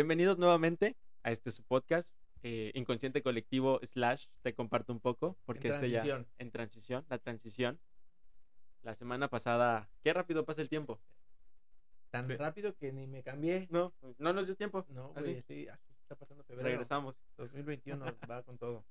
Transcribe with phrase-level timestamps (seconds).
[0.00, 5.68] bienvenidos nuevamente a este su podcast, eh, Inconsciente Colectivo slash Te Comparto un poco, porque
[5.68, 7.78] En este ya en transición, la transición.
[8.82, 10.98] La semana pasada, qué rápido pasa el tiempo.
[12.08, 13.68] Tan rápido que ni me cambié.
[13.70, 14.86] No, no nos dio tiempo.
[14.88, 15.42] No, Así.
[15.46, 16.66] sí, así está pasando febrero.
[16.66, 17.14] Regresamos.
[17.36, 18.86] 2021 va con todo.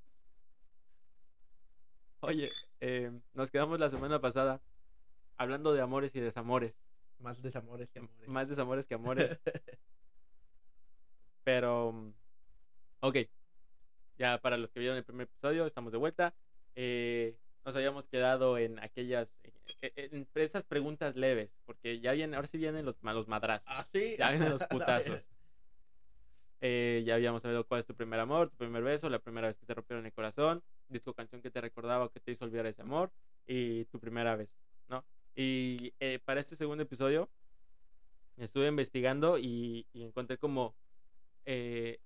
[2.20, 2.52] Oye,
[2.82, 4.62] eh, nos quedamos la semana pasada
[5.38, 6.76] hablando de amores y desamores.
[7.18, 8.28] Más desamores que amores.
[8.28, 9.40] Más desamores que amores.
[11.50, 12.14] Pero, mm,
[13.00, 13.18] ok.
[14.20, 16.36] Ya para los que vieron el primer episodio, estamos de vuelta.
[16.76, 19.30] Eh, nos habíamos quedado en aquellas,
[19.82, 23.68] eh, eh, en esas preguntas leves, porque ya vienen, ahora sí vienen los, los madrazos.
[23.68, 24.16] ah, sí.
[24.20, 25.24] Ya vienen los putazos.
[26.62, 29.58] Eh, ya habíamos sabido cuál es tu primer amor, tu primer beso, la primera vez
[29.58, 32.68] que te rompieron el corazón, disco canción que te recordaba o que te hizo olvidar
[32.68, 33.12] ese amor
[33.48, 34.50] y tu primera vez,
[34.88, 35.04] ¿no?
[35.36, 37.28] Y eh, para este segundo episodio
[38.38, 40.76] estuve investigando y, y encontré como...
[41.46, 42.00] eh,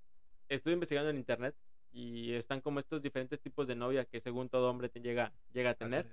[0.49, 1.55] estuve investigando en internet
[1.91, 5.69] y están como estos diferentes tipos de novia que según todo hombre te llega, llega
[5.69, 6.07] a A tener.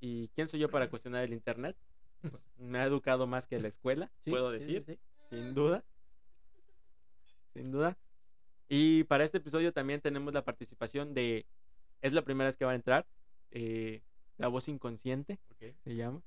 [0.00, 1.76] ¿Y quién soy yo para cuestionar el internet?
[2.58, 4.98] Me ha educado más que la escuela, Sí, puedo sí, decir sí.
[5.30, 5.84] sin duda.
[7.52, 7.96] Sin duda.
[8.68, 11.46] Y para este episodio también tenemos la participación de.
[12.00, 13.06] Es la primera vez que va a entrar.
[13.50, 14.02] eh,
[14.36, 15.38] la voz inconsciente
[15.84, 16.20] se llama.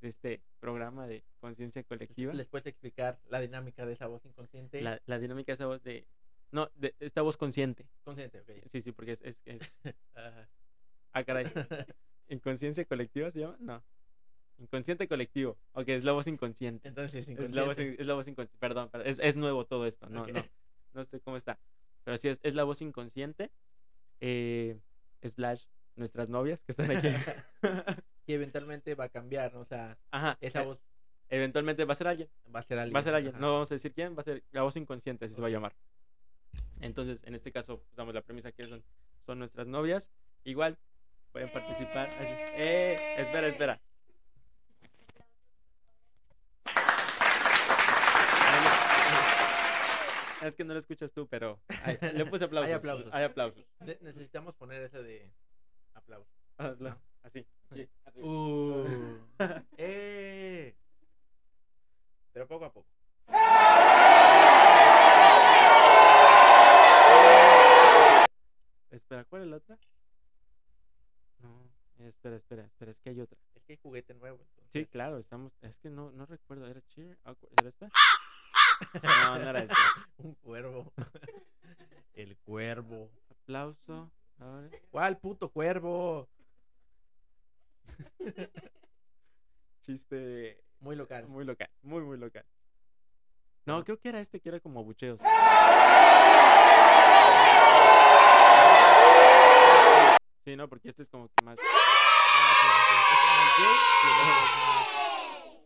[0.00, 2.32] De este programa de conciencia colectiva.
[2.32, 4.80] ¿Les puedes explicar la dinámica de esa voz inconsciente?
[4.80, 6.06] La, la dinámica de esa voz de.
[6.52, 7.86] No, de esta voz consciente.
[8.02, 8.50] Consciente, ok.
[8.66, 9.20] Sí, sí, porque es.
[9.22, 9.78] es, es-
[10.14, 10.48] Ajá.
[11.12, 11.44] ah, caray.
[12.28, 13.56] ¿Inconsciencia colectiva se llama?
[13.60, 13.82] No.
[14.58, 15.58] Inconsciente colectivo.
[15.72, 16.88] Ok, es la voz inconsciente.
[16.88, 17.94] Entonces, Es la voz, inconsciente.
[17.94, 18.58] in- es la voz inconsciente.
[18.58, 20.08] Perdón, perdón, es, es nuevo todo esto.
[20.08, 20.32] No, Ok.
[20.32, 20.44] no.
[20.94, 21.58] No sé cómo está.
[22.04, 23.50] Pero sí, es, es la voz inconsciente.
[24.20, 24.78] eh,
[25.22, 25.64] slash
[25.96, 27.08] nuestras novias que están aquí.
[28.30, 29.60] que eventualmente va a cambiar, ¿no?
[29.60, 30.38] O sea, Ajá.
[30.40, 30.78] esa eh, voz
[31.28, 32.28] Eventualmente va a ser alguien.
[32.54, 32.94] va a ser alguien.
[32.94, 33.34] Va a ser alguien.
[33.34, 33.40] ajá.
[33.40, 34.16] No vamos a decir quién.
[34.16, 35.74] Va a ser la voz inconsciente, así se va a llamar.
[36.80, 38.82] Entonces, en este caso, pues, damos la premisa que son,
[39.26, 40.10] son nuestras novias.
[40.44, 40.78] Igual,
[41.32, 42.08] pueden participar.
[42.08, 42.32] así.
[42.56, 43.14] ¡Eh!
[43.18, 43.80] Espera, espera.
[50.42, 53.08] Es que no lo escuchas tú, pero ay, le puse aplausos.
[53.12, 53.64] Hay aplausos.
[53.80, 55.30] Hay necesitamos poner ese de
[55.94, 56.30] aplauso.
[56.56, 57.46] Ah, la- Así.
[57.70, 57.90] Arriba.
[58.16, 59.18] Uh.
[59.78, 60.74] ¡Eh!
[62.32, 62.86] Pero poco a poco.
[68.90, 69.78] Espera, ¿cuál es la otra?
[71.38, 73.38] No, espera, espera, espera, es que hay otra.
[73.54, 74.38] Es que hay juguete nuevo.
[74.38, 75.52] Sí, entonces- claro, estamos.
[75.62, 76.66] Es que no, no recuerdo.
[76.66, 77.18] ¿Era Cheer?
[77.24, 77.90] Awkward, ¿Era esta?
[79.02, 79.74] No, no era esta.
[80.18, 80.92] Un cuervo.
[82.14, 83.10] El cuervo.
[83.30, 84.10] Aplauso.
[84.90, 86.28] ¿Cuál puto cuervo?
[89.82, 91.26] Chiste Muy local.
[91.28, 92.44] muy local, muy, muy local.
[93.66, 95.18] No, creo que era este que era como bucheos.
[100.44, 101.58] Sí, no, porque este es como que más.
[101.60, 102.94] Sí, sí, sí.
[103.12, 104.86] Es más gay y el otro es más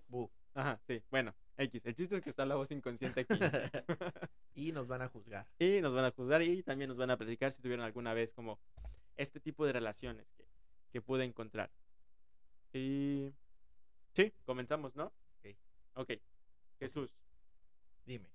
[0.08, 0.30] bu.
[0.54, 1.86] Ajá, sí, bueno, X.
[1.86, 3.34] El chiste es que está la voz inconsciente aquí.
[4.54, 5.46] y nos van a juzgar.
[5.58, 8.32] y nos van a juzgar y también nos van a platicar si tuvieron alguna vez
[8.32, 8.58] como
[9.16, 10.44] este tipo de relaciones que,
[10.90, 11.70] que pude encontrar.
[12.74, 13.32] Y
[14.14, 15.06] sí, comenzamos, ¿no?
[15.38, 15.56] Ok.
[15.94, 16.10] Ok.
[16.80, 17.14] Jesús,
[18.04, 18.26] Dime.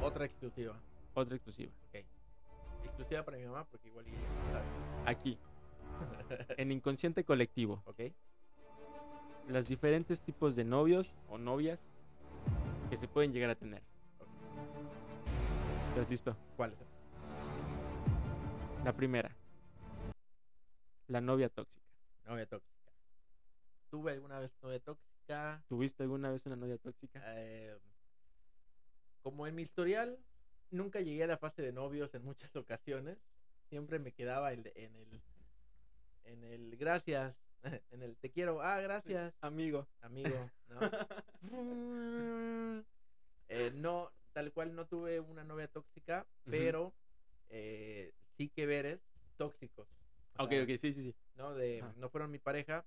[0.00, 0.80] Otra exclusiva.
[1.14, 1.72] otra exclusiva.
[2.84, 4.66] Exclusiva para mi mamá porque igual ella no sabe.
[5.06, 5.38] Aquí,
[6.56, 8.00] en Inconsciente Colectivo, ¿Ok?
[9.48, 11.88] los diferentes tipos de novios o novias
[12.88, 13.82] que se pueden llegar a tener.
[15.88, 16.36] ¿Estás listo?
[16.56, 16.74] ¿Cuál?
[18.84, 19.34] La primera.
[21.12, 21.84] La novia tóxica.
[22.24, 22.90] Novia tóxica.
[23.90, 25.62] ¿Tuve alguna vez novia tóxica?
[25.68, 27.22] ¿Tuviste alguna vez una novia tóxica?
[27.36, 27.78] Eh,
[29.20, 30.18] como en mi historial,
[30.70, 33.18] nunca llegué a la fase de novios en muchas ocasiones.
[33.68, 35.22] Siempre me quedaba el en el
[36.24, 37.36] en el gracias,
[37.90, 39.86] en el te quiero, ah, gracias, Amigo.
[40.00, 40.80] amigo, ¿no?
[43.54, 46.94] Eh, no, tal cual no tuve una novia tóxica, pero
[47.50, 48.98] eh, sí que veres
[49.36, 49.86] tóxicos.
[50.38, 51.14] Ok, ok, sí, sí, sí.
[51.34, 51.54] ¿no?
[51.54, 52.84] De, no fueron mi pareja,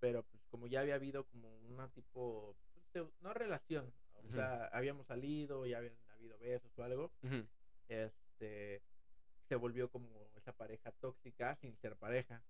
[0.00, 4.66] pero pues como ya había habido como una tipo, pues, de- no relación, o sea,
[4.66, 7.10] habíamos salido, ya habían habido besos o algo,
[7.88, 8.82] este,
[9.48, 12.42] se volvió como esa pareja tóxica sin ser pareja.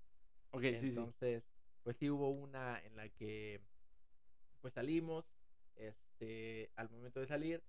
[0.51, 0.87] Ok, sí, sí.
[0.89, 1.43] Entonces,
[1.83, 3.61] pues sí hubo una en la que
[4.61, 5.25] pues salimos,
[5.75, 7.63] este, al momento de salir,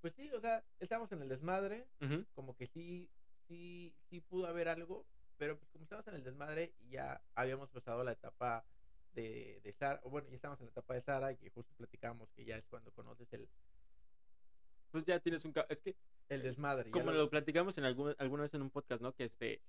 [0.00, 1.86] pues sí, o sea, estábamos en el desmadre,
[2.34, 3.10] como que sí,
[3.48, 5.04] sí, sí pudo haber algo,
[5.38, 8.64] pero pues como estábamos en el desmadre y ya habíamos pasado la etapa
[9.12, 12.30] de, de Sara, o bueno, ya estamos en la etapa de Sara, que justo platicamos
[12.32, 13.48] que ya es cuando conoces el,
[14.90, 15.52] pues ya tienes un...
[15.68, 15.96] Es que
[16.28, 16.90] El desmadre.
[16.90, 19.14] como lo- lo platicamos en algún, alguna vez en un podcast, ¿no?
[19.14, 19.60] Que este,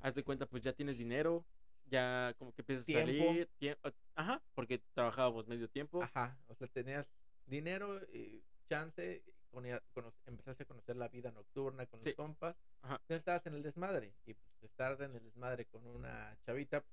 [0.00, 1.44] haz de cuenta, pues ya tienes dinero,
[1.86, 3.02] ya como que empiezas Tiempo.
[3.24, 7.06] a salir, tiempo, ajá, porque trabajábamos medio tiempo, Ajá, o sea, tenías
[7.46, 12.10] dinero y chance, cono- cono- empezaste a conocer la vida nocturna con Sí.
[12.10, 12.94] los compas, Ajá.
[12.94, 16.84] entonces estabas en el desmadre y pues estar en el desmadre con una chavita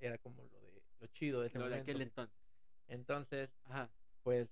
[0.00, 1.90] era como lo de lo chido de ese lo de momento.
[1.92, 2.36] aquel entonces,
[2.88, 3.90] Entonces, ajá,
[4.22, 4.48] pues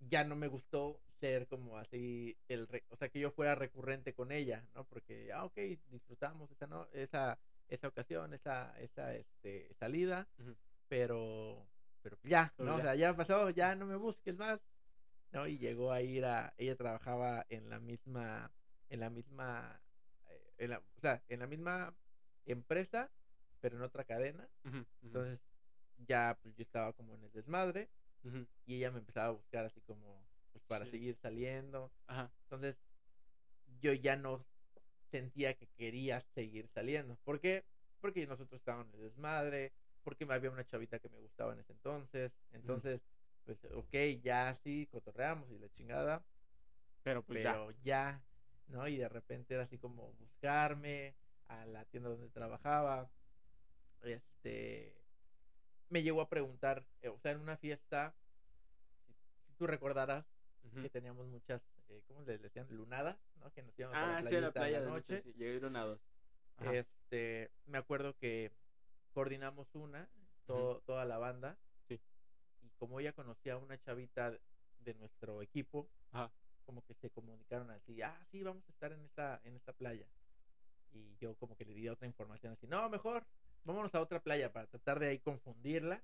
[0.00, 4.12] ya no me gustó ser como así el re- o sea que yo fuera recurrente
[4.14, 5.56] con ella no porque ah ok
[5.90, 7.38] disfrutamos esa no esa
[7.68, 10.28] esa ocasión esa esa este salida
[10.88, 11.66] pero
[12.02, 12.80] pero ya Pero no ya.
[12.80, 14.60] o sea ya pasó ya no me busques más
[15.32, 18.52] no y llegó a ir a ella trabajaba en la misma
[18.90, 19.80] en la misma
[20.58, 21.94] en la, o sea en la misma
[22.46, 23.10] empresa
[23.60, 24.48] pero en otra cadena
[25.02, 25.40] entonces
[26.06, 27.88] ya pues yo estaba como en el desmadre
[28.66, 30.90] y ella me empezaba a buscar así como pues para Sí.
[30.92, 31.90] seguir saliendo.
[32.06, 32.76] ajá, Entonces
[33.80, 34.44] yo ya no
[35.10, 37.16] sentía que quería seguir saliendo.
[37.24, 37.64] ¿Por qué?
[38.00, 39.72] Porque nosotros estábamos en el desmadre,
[40.02, 42.32] porque había una chavita que me gustaba en ese entonces.
[42.52, 43.00] Entonces,
[43.44, 46.22] pues ok, ya sí, cotorreamos y la chingada,
[47.02, 48.20] pero pues ya, pero ya.
[48.68, 48.86] ¿No?
[48.88, 51.14] Y de repente era así como buscarme
[51.48, 53.10] a la tienda donde trabajaba.
[54.02, 54.94] Este
[55.88, 58.14] me llegó a preguntar, eh, o sea, en una fiesta,
[59.06, 59.14] si,
[59.46, 60.26] si tú recordarás,
[60.82, 62.66] que teníamos muchas, eh, ¿cómo les decían?
[62.70, 63.52] Lunadas, ¿no?
[63.52, 65.22] Que nos íbamos ah, a la sí, a la playita playa de noche, noche.
[65.22, 66.00] sí, llegaron a dos,
[66.56, 66.74] Ajá.
[66.74, 68.50] Este, me acuerdo que
[69.12, 70.08] coordinamos una,
[70.44, 71.56] todo, toda la banda.
[71.86, 72.00] Sí.
[72.62, 74.40] Y como ella conocía a una chavita de-
[74.80, 76.32] de nuestro equipo, Ajá.
[76.66, 80.06] Como que se comunicaron así, ah, sí, vamos a estar en esta, en esta playa.
[80.92, 83.24] Y yo como que le di otra información así, no, mejor
[83.64, 86.02] vámonos a otra playa para tratar de ahí confundirla.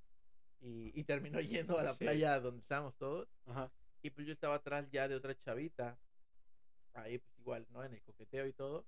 [0.60, 2.04] Y, y terminó yendo a la Sí.
[2.04, 3.28] playa donde estábamos todos.
[3.46, 3.70] ajá,
[4.02, 5.98] Y pues yo estaba atrás ya de otra chavita.
[6.94, 7.82] Ahí pues igual, ¿no?
[7.84, 8.84] En el coqueteo y todo.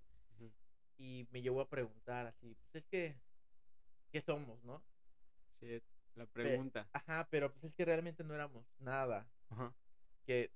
[0.98, 3.16] Y me llevó a preguntar así, pues es que,
[4.12, 4.80] ¿qué somos, no?
[5.60, 5.82] shit,
[6.14, 9.26] la pregunta, Ajá, pero pues es que realmente no éramos nada.
[9.50, 9.72] ajá,
[10.26, 10.50] Que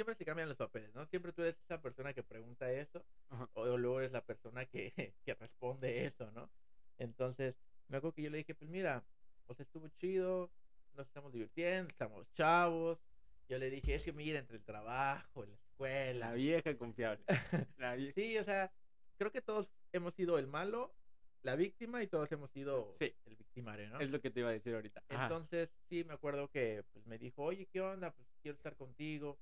[0.00, 1.04] siempre se cambian los papeles, ¿no?
[1.06, 3.04] Siempre tú eres esa persona que pregunta eso.
[3.28, 3.50] Ajá.
[3.52, 4.94] O, o luego eres la persona que,
[5.26, 6.50] que responde eso, ¿no?
[6.96, 7.54] Entonces,
[7.88, 9.04] me acuerdo que yo le dije, pues mira,
[9.46, 10.50] o sea, estuvo chido,
[10.94, 12.98] nos estamos divirtiendo, estamos chavos.
[13.46, 17.22] Yo le dije, es que mira, entre el trabajo, la escuela, la vieja confiable,
[17.76, 18.72] la vieja, Sí, o sea,
[19.18, 20.94] creo que todos hemos sido el malo,
[21.42, 23.14] la víctima y todos hemos sido Sí.
[23.26, 24.00] el victimario, ¿no?
[24.00, 27.04] es lo que te iba a decir ahorita, ajá, Entonces, sí, me acuerdo que pues,
[27.06, 28.12] me dijo, oye, ¿qué onda?
[28.12, 29.38] Pues quiero estar contigo,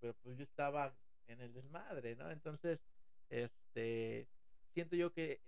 [0.00, 0.94] pero pues yo estaba
[1.28, 2.30] en el desmadre, ¿no?
[2.30, 2.80] Entonces,
[3.28, 4.26] este,
[4.74, 5.40] siento yo que,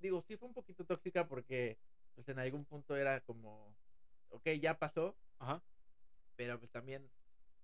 [0.00, 1.78] digo, sí fue un poquito tóxica porque,
[2.14, 3.76] pues en algún punto era como,
[4.30, 5.62] ok, ya pasó, ajá,
[6.36, 7.10] pero pues también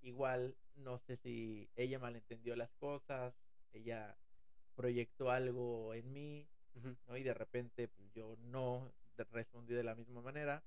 [0.02, 3.34] igual no sé si ella malentendió las cosas,
[3.72, 4.16] ella
[4.74, 6.48] proyectó algo en mí,
[7.06, 7.16] ¿no?
[7.16, 8.92] Y de repente pues, yo no
[9.30, 10.62] respondí de la misma manera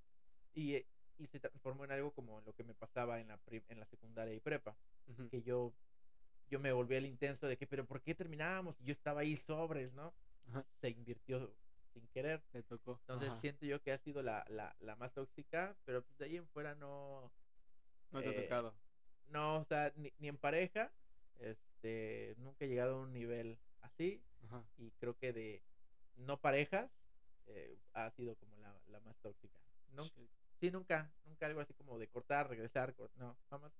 [0.53, 0.85] y,
[1.17, 3.39] y se transformó en algo como lo que me pasaba en la,
[3.69, 4.75] en la secundaria y prepa,
[5.29, 5.73] que yo,
[6.49, 8.75] yo me volví al intenso de que, pero ¿por qué terminamos?
[8.81, 10.13] Y yo estaba ahí sobres, ¿no?
[10.49, 10.65] Ajá.
[10.81, 11.53] Se invirtió
[11.93, 12.41] sin querer.
[12.51, 16.03] te tocó, Entonces ajá, siento yo que ha sido la, la, la más tóxica, pero
[16.03, 17.31] pues de ahí en fuera no,
[18.11, 18.73] no te ha eh, tocado,
[19.27, 20.91] no, o sea, ni, ni en pareja,
[21.39, 25.61] este, nunca he llegado a un nivel así ajá, y creo que de
[26.17, 26.89] no parejas
[27.47, 29.59] eh, ha sido como la, la más tóxica.
[29.93, 30.09] No.
[30.59, 33.71] Sí, nunca, nunca algo así como de cortar, regresar, cort- no, jamás.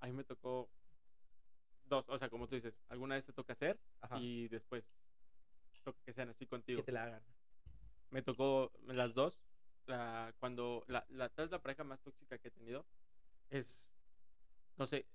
[0.00, 0.70] a mí me tocó
[1.84, 4.84] dos, o sea, como tú dices, alguna vez te toca hacer Ajá, y después
[5.82, 6.80] toca que sean así contigo.
[6.80, 7.22] que te la hagan.
[8.10, 9.38] Me tocó las dos.
[9.86, 12.84] La, cuando la, la, tal vez la pareja más tóxica que he tenido
[13.48, 13.92] es,
[14.76, 15.06] no sé,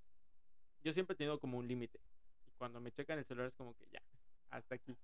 [0.82, 2.00] yo siempre he tenido como un límite.
[2.46, 4.02] Y cuando me checan el celular es como que ya,
[4.50, 4.96] hasta aquí.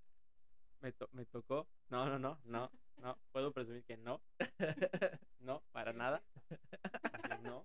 [0.82, 4.20] Me, to- me tocó, no, no, no, no, no, puedo presumir que no,
[5.40, 6.22] no, para nada.
[7.12, 7.64] Así, no,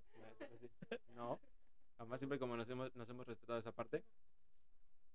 [0.54, 0.70] así,
[1.16, 1.40] no.
[1.98, 4.04] Jamás siempre como nos hemos, nos hemos respetado esa parte.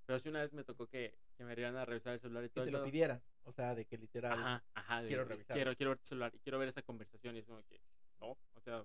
[0.04, 2.48] Pero sí una vez me tocó que, que me iban a revisar el celular y
[2.48, 2.64] que todo.
[2.64, 2.86] te y lo todo.
[2.86, 4.32] pidieran, o sea, de que literal.
[4.32, 5.02] Ajá, ajá.
[5.02, 5.54] de- quiero revisar.
[5.54, 7.36] Quiero, quiero ver tu celular y quiero ver esa conversación.
[7.36, 7.80] Y es como que,
[8.20, 8.84] no, o sea,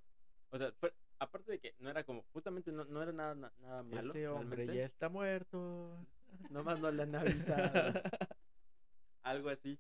[0.52, 3.54] o sea, fue- aparte de que no era como, justamente no, no era nada, na-
[3.58, 4.12] nada malo.
[4.12, 4.76] Ese hombre realmente.
[4.80, 6.06] ya está muerto.
[6.52, 7.72] Nomás no le han avisado.
[9.30, 9.78] Algo así.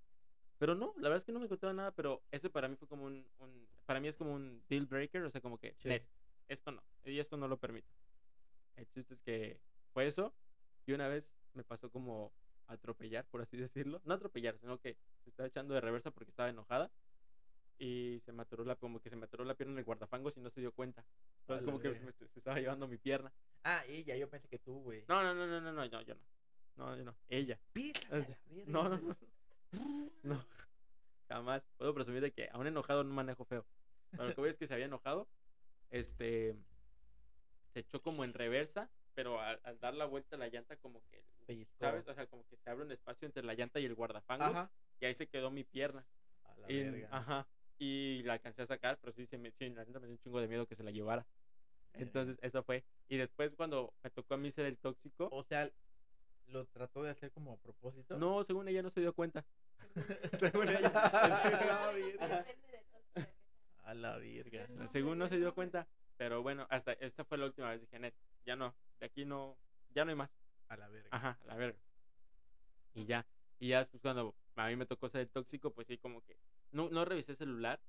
[0.57, 2.87] Pero no, la verdad es que no me contaba nada, pero ese para mí fue
[2.87, 5.87] como un, un- para mí es como un deal breaker, o sea, como que, Sí.
[5.89, 6.03] "Nel,
[6.47, 7.89] esto no, y esto no lo permito.
[8.75, 9.59] El chiste es que
[9.93, 10.33] fue eso,
[10.85, 12.33] y una vez me pasó como
[12.67, 14.01] atropellar, por así decirlo.
[14.05, 16.91] No atropellar, sino que se estaba echando de reversa porque estaba enojada.
[17.79, 20.35] Y se me atoró la, como que se me atoró la pierna en el guardafangos
[20.35, 21.05] y no se dio cuenta.
[21.41, 23.31] Entonces como que se, me- se estaba llevando mi pierna.
[23.63, 25.05] Ah, ella, yo pensé que tú, güey.
[25.07, 26.21] No, no, no, no, no, no, yo, no.
[26.75, 27.15] No, yo no.
[27.29, 27.59] Ella.
[27.73, 28.63] Písala, Es- verga.
[28.65, 29.15] No, no, no.
[30.23, 30.43] No.
[31.27, 31.67] Jamás.
[31.77, 33.65] Puedo presumir de que a un enojado no manejo feo.
[34.11, 35.27] Pero lo que voy es que se había enojado.
[35.89, 36.55] Este.
[37.73, 38.89] Se echó como en reversa.
[39.13, 41.23] Pero al, al dar la vuelta a la llanta, como que.
[41.79, 42.07] ¿Sabes?
[42.07, 44.49] O sea, como que se abre un espacio entre la llanta y el guardafangos.
[44.49, 44.71] Ajá.
[44.99, 46.05] Y ahí se quedó mi pierna.
[46.45, 47.09] A la Y- verga.
[47.11, 47.47] ajá.
[47.79, 50.19] Y la alcancé a sacar, pero sí, se me, sí, la neta me dio un
[50.19, 51.27] chingo de miedo que se la llevara.
[51.93, 52.83] Entonces, eso fue.
[53.07, 55.69] Y después, cuando me tocó a mí ser el tóxico, O sea,
[56.47, 58.17] lo trató de hacer como a propósito.
[58.17, 59.45] no, según ella no se dio cuenta.
[60.39, 60.87] según ella.
[60.89, 62.37] A la verga.
[62.37, 63.31] Depende de todo, pero que
[63.83, 64.67] A la verga.
[64.69, 65.87] No, según no se dio cuenta.
[66.17, 67.81] Pero bueno, hasta esta fue la última vez.
[67.81, 69.57] Dije, Net, ya no, de aquí no,
[69.93, 70.31] ya no hay más.
[70.67, 71.09] A la verga.
[71.11, 71.79] Ajá, a la verga.
[72.93, 73.25] Y ya.
[73.59, 76.37] Y ya después cuando a mí me tocó ser el tóxico, pues sí, como que
[76.71, 77.79] no, no revisé el celular,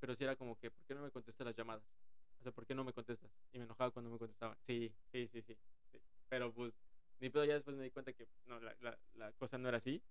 [0.00, 1.82] pero sí era como que, ¿por qué no me contestas las llamadas?
[2.40, 3.30] O sea, ¿por qué no me contestas?
[3.52, 4.56] Y me enojaba cuando me contestaban.
[4.60, 5.56] Sí, sí, sí, sí.
[5.90, 5.98] sí.
[6.28, 6.72] Pero pues,
[7.24, 9.78] ni pedo, ya después me di cuenta que no, la, la, la cosa no era
[9.78, 10.02] así.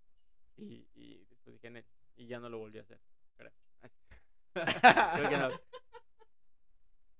[0.57, 2.99] Y, y después dije, y ya no lo volví a hacer.
[3.37, 3.51] Creo,
[5.15, 5.49] Creo que no.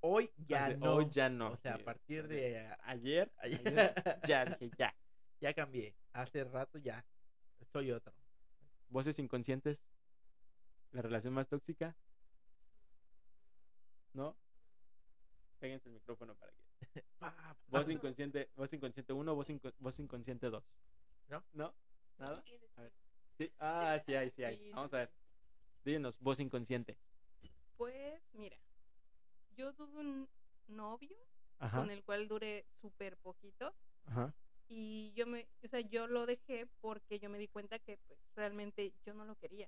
[0.01, 0.95] Hoy ya no.
[0.95, 1.51] Hoy ya no.
[1.51, 3.93] O sea, a partir de Ayer, ayer, ayer,
[4.27, 4.95] ya dije, ya.
[5.39, 5.95] ya cambié.
[6.11, 7.05] Hace rato ya.
[7.71, 8.15] Soy otro.
[8.89, 9.83] Voces inconscientes.
[10.91, 11.95] La relación más tóxica.
[14.13, 14.35] ¿No?
[15.59, 16.62] Péguense el micrófono para que.
[17.67, 20.63] Voz inconsciente, voz inconsciente 1, voz, inco- voz inconsciente 2.
[21.29, 21.43] ¿No?
[21.53, 21.73] ¿No?
[22.17, 22.43] ¿Nada?
[22.75, 22.93] A ver.
[23.37, 23.51] Sí.
[23.59, 24.57] Ah, sí hay, sí hay.
[24.57, 25.11] Sí, Vamos sí, a ver.
[25.83, 26.97] Díganos, voz inconsciente.
[27.77, 28.57] Pues mira,
[29.55, 30.29] yo tuve un
[30.67, 31.17] novio
[31.59, 31.79] Ajá.
[31.79, 33.73] con el cual duré súper poquito
[34.05, 34.33] Ajá.
[34.67, 38.19] y yo me, o sea, yo lo dejé porque yo me di cuenta que pues
[38.35, 39.67] realmente yo no lo quería.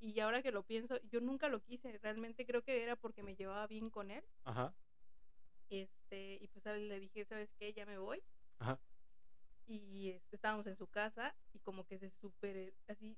[0.00, 3.34] Y ahora que lo pienso, yo nunca lo quise, realmente creo que era porque me
[3.36, 4.24] llevaba bien con él.
[4.44, 4.72] Ajá.
[5.70, 7.72] Este, y pues a él le dije, ¿sabes qué?
[7.72, 8.22] Ya me voy.
[8.58, 8.80] Ajá.
[9.66, 13.16] Y este, estábamos en su casa y como que se super así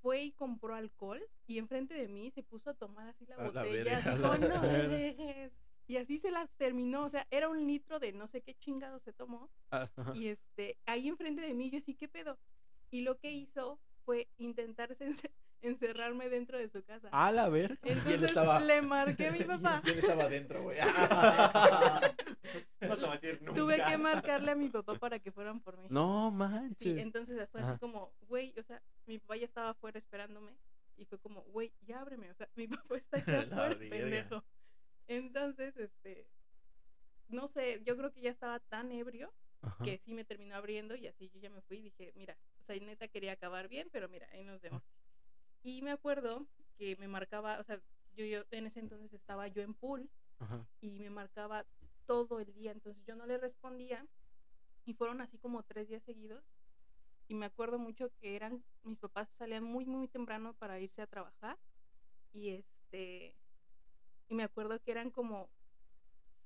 [0.00, 3.44] fue y compró alcohol y enfrente de mí se puso a tomar así la A
[3.46, 4.96] botella, verga, así a la como no me verga.
[4.96, 5.52] dejes.
[5.88, 9.00] Y así se la terminó, o sea, era un litro de no sé qué chingado
[9.00, 10.12] se tomó Ajá.
[10.14, 12.38] y este, ahí enfrente de mí yo sí, ¿qué pedo?
[12.90, 15.04] Y lo que hizo fue intentarse
[15.62, 17.08] encerrarme dentro de su casa.
[17.12, 17.78] A la ver.
[17.82, 19.80] Entonces estaba- le marqué a mi papá.
[19.84, 20.78] ¿Quién estaba adentro, güey?
[22.80, 23.60] no te voy a decir nunca.
[23.60, 25.86] Tuve que marcarle a mi papá para que fueran por mí.
[25.90, 26.94] No manches.
[26.94, 30.56] Sí, entonces fue así como, güey, o sea, mi papá ya estaba afuera esperándome
[30.96, 34.44] y fue como, güey, ya ábreme, o sea, mi papá está aquí afuera, pendejo.
[35.06, 36.28] Entonces, este,
[37.28, 39.82] no sé, yo creo que ya estaba tan ebrio Ajá.
[39.84, 42.64] que sí me terminó abriendo y así yo ya me fui y dije, mira, o
[42.64, 44.82] sea, neta quería acabar bien, pero mira, ahí nos vemos.
[45.68, 46.46] Y me acuerdo
[46.78, 47.78] que me marcaba, o sea,
[48.14, 50.08] yo, yo en ese entonces estaba yo en pool
[50.38, 50.66] Ajá.
[50.80, 51.66] y me marcaba
[52.06, 54.06] todo el día, entonces yo no le respondía
[54.86, 56.42] y fueron así como tres días seguidos
[57.26, 61.06] y me acuerdo mucho que eran, mis papás salían muy muy temprano para irse a
[61.06, 61.58] trabajar
[62.32, 63.36] y este,
[64.28, 65.50] y me acuerdo que eran como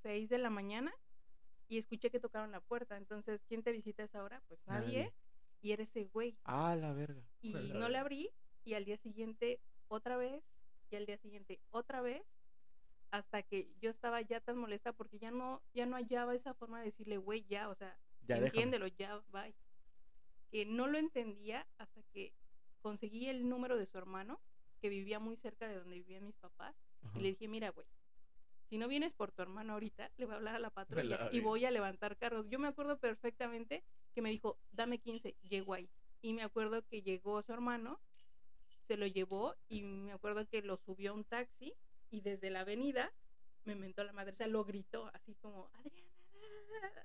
[0.03, 0.93] seis de la mañana
[1.69, 4.43] y escuché que tocaron la puerta, entonces, ¿quién te visita a esa hora?
[4.49, 5.15] Pues nadie, Nadie.
[5.61, 7.23] y era ese güey A la verga.
[7.41, 8.01] y la no le verga.
[8.01, 8.31] abrí
[8.65, 10.43] y al día siguiente otra vez
[10.91, 12.23] y al día siguiente otra vez
[13.11, 16.79] hasta que yo estaba ya tan molesta porque ya no ya no hallaba esa forma
[16.79, 18.47] de decirle güey ya o sea Ya déjame.
[18.47, 19.55] entiéndelo ya bye
[20.51, 22.33] que no lo entendía hasta que
[22.81, 24.41] conseguí el número de su hermano
[24.81, 27.19] que vivía muy cerca de donde vivían mis papás Ajá.
[27.19, 27.87] y le dije mira güey
[28.69, 31.29] si no vienes por tu hermano ahorita le voy a hablar a la patrulla la
[31.33, 35.75] y voy a levantar carros yo me acuerdo perfectamente que me dijo dame 15 llego
[35.75, 35.91] ahí
[36.23, 38.01] y me acuerdo que llegó su hermano
[38.87, 41.75] se lo llevó y me acuerdo que lo subió a un taxi
[42.11, 43.13] y desde la avenida
[43.65, 46.11] me mentó la madre, o sea, lo gritó así como, Adriana,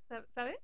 [0.08, 0.58] sa- ¿sabes?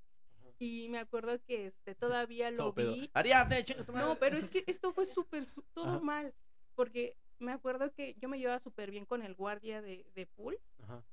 [0.59, 3.09] Y me acuerdo que este todavía lo Todo vi.
[3.13, 5.43] Ariadne, tu No, pero es que esto fue súper,
[5.73, 5.99] todo Ajá.
[5.99, 6.33] mal,
[6.75, 10.57] porque me acuerdo que yo me llevaba súper bien con el guardia de, de pool
[10.81, 11.03] Ajá.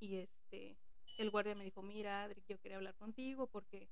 [0.00, 0.76] y este,
[1.18, 3.88] el guardia me dijo, mira, Adri, yo quería hablar contigo porque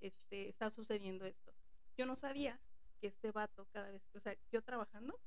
[0.00, 1.52] este, está sucediendo esto.
[1.96, 2.60] Yo no sabía
[3.04, 5.20] que este vato cada vez, o sea, yo trabajando,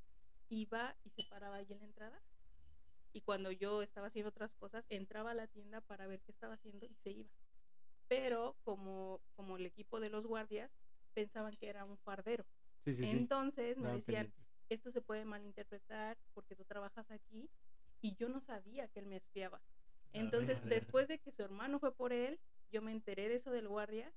[0.50, 2.24] iba y se paraba ahí en la entrada
[3.14, 6.56] y cuando yo estaba haciendo otras cosas, entraba a la tienda para ver qué estaba
[6.56, 7.30] haciendo y se iba.
[8.08, 10.72] Pero como, como el equipo de los guardias
[11.14, 12.48] pensaban que era un fardero.
[12.84, 13.12] Sí, sí, sí.
[13.12, 14.34] Entonces me Estaban decían,
[14.70, 17.48] esto se puede malinterpretar porque tú trabajas aquí
[18.02, 19.62] y yo no sabía que él me espiaba.
[20.14, 20.78] Entonces, verga.
[20.78, 22.40] después de que su hermano fue por él,
[22.72, 24.12] yo me enteré de eso del guardia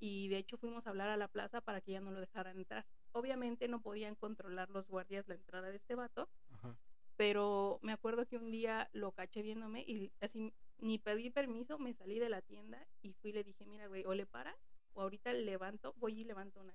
[0.00, 2.58] y de hecho fuimos a hablar a la plaza para que ya no lo dejaran
[2.58, 2.86] entrar.
[3.12, 6.76] Obviamente no podían controlar los guardias la entrada de este vato, Ajá.
[7.16, 11.92] pero me acuerdo que un día lo caché viéndome y así ni pedí permiso, me
[11.94, 14.56] salí de la tienda y fui y le dije, mira, güey, o le paras
[14.94, 16.74] o ahorita levanto, voy y levanto una.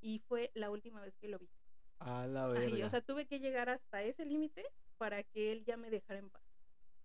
[0.00, 1.48] Y fue la última vez que lo vi.
[1.98, 2.86] A la Ay, verga.
[2.86, 4.64] o sea, tuve que llegar hasta ese límite
[4.96, 6.42] para que él ya me dejara en paz.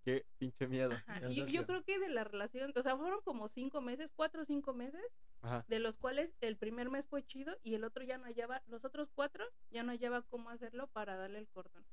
[0.03, 0.91] Qué pinche miedo.
[0.94, 4.12] Ajá, y Yo, yo creo que de la relación, o sea, fueron como cinco meses,
[4.15, 5.01] cuatro o cinco meses,
[5.41, 5.63] Ajá.
[5.67, 8.83] de los cuales el primer mes fue chido y el otro ya no hallaba, los
[8.85, 11.85] otros cuatro ya no hallaba cómo hacerlo para darle el cordón.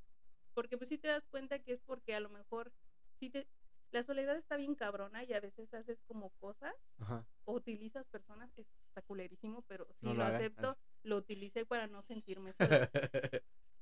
[0.54, 2.72] Porque pues sí te das cuenta que es porque a lo mejor
[3.18, 3.46] sí te,
[3.90, 7.26] la soledad está bien cabrona y a veces haces como cosas Ajá.
[7.44, 12.52] o utilizas personas, es, está culerísimo, pero No lo acepto, lo utilicé para no sentirme
[12.88, 12.90] sola.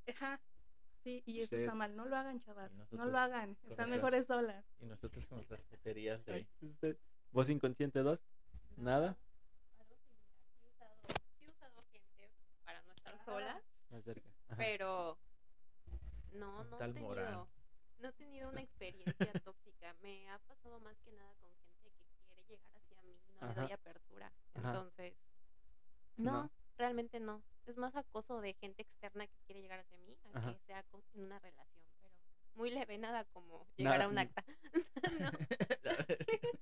[0.08, 0.40] Ajá.
[1.04, 1.62] Sí, y eso Sí.
[1.62, 4.64] está mal, no lo hagan, chavas, no lo hagan, están mejores solas.
[4.80, 6.46] y nosotros con nuestras puterías de...
[6.60, 6.98] Usted-
[7.32, 8.20] ¿Vos inconsciente dos?
[8.76, 9.16] ¿Nada?
[9.78, 10.36] Algo similar.
[10.60, 10.96] Sí he usado,
[11.38, 12.32] sí he usado gente
[12.64, 14.28] para no estar sola, Más cerca.
[14.48, 14.56] Ajá.
[14.56, 15.18] pero
[16.32, 17.46] no, no he Tal tenido, Morán.
[17.98, 19.94] no he tenido una experiencia tóxica.
[20.02, 21.50] Me ha pasado más que nada con
[21.82, 23.54] gente que quiere llegar hacia mí no Ajá.
[23.54, 24.32] le doy apertura.
[24.54, 24.68] Ajá.
[24.68, 25.14] Entonces,
[26.16, 26.42] No.
[26.44, 27.42] no, realmente no.
[27.66, 30.52] Es más acoso de gente externa que quiere llegar hacia mí a Ajá.
[30.54, 32.08] que sea con- en una relación, pero
[32.54, 34.44] muy leve, nada como llegar Nada, a un acta.
[35.20, 35.30] no.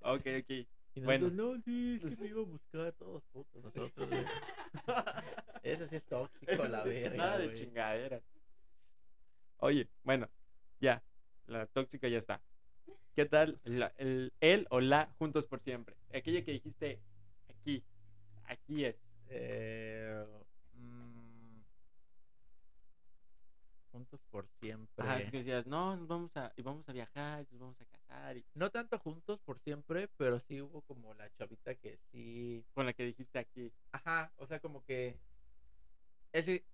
[0.00, 0.66] Ok, ok.
[0.98, 1.28] Y Bueno.
[1.28, 4.24] nosotros, no, sí, es que me iba a buscar todos putos nosotros, güey.
[5.62, 7.56] Eso sí es tóxico, a la sí, verga, Nada de güey.
[7.56, 8.20] chingadera.
[9.58, 10.28] Oye, bueno,
[10.80, 11.02] ya.
[11.46, 12.40] La tóxica ya está.
[13.14, 15.96] ¿Qué tal la- el, él o la juntos por siempre?
[16.14, 17.00] Aquella que dijiste
[17.48, 17.82] aquí.
[18.46, 18.96] Aquí es.
[19.28, 20.24] Eh,
[20.74, 21.60] mm,
[23.88, 25.04] juntos por siempre.
[25.04, 27.84] Ajá, es que decías, no, nos vamos a, y vamos a viajar, nos vamos a
[27.86, 28.36] casar.
[28.36, 32.64] Y No tanto juntos por siempre, pero sí hubo como la chavita que sí.
[32.74, 33.72] con la que dijiste aquí.
[33.92, 35.18] Ajá, o sea, como que.
[36.32, 36.64] Ese.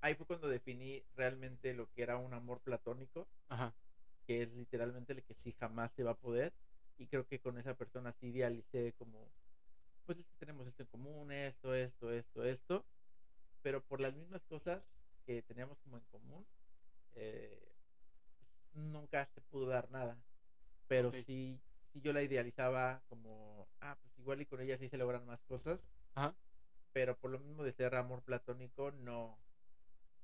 [0.00, 3.74] Ahí fue cuando definí realmente lo que era un amor platónico, Ajá.
[4.26, 6.52] que es literalmente el que sí jamás se va a poder.
[6.98, 9.30] Y creo que con esa persona sí idealicé como.
[10.06, 12.84] Pues es que tenemos esto en común, esto, esto, esto, esto.
[13.62, 14.82] Pero por las mismas cosas
[15.24, 16.46] que teníamos como en común,
[17.14, 17.72] eh,
[18.74, 20.16] nunca se pudo dar nada.
[20.88, 21.22] Pero sí,
[21.92, 25.40] sí yo la idealizaba como, ah, pues igual y con ella sí se logran más
[25.44, 25.80] cosas.
[26.14, 26.34] Ajá.
[26.92, 29.36] Pero por lo mismo de ser amor platónico, no.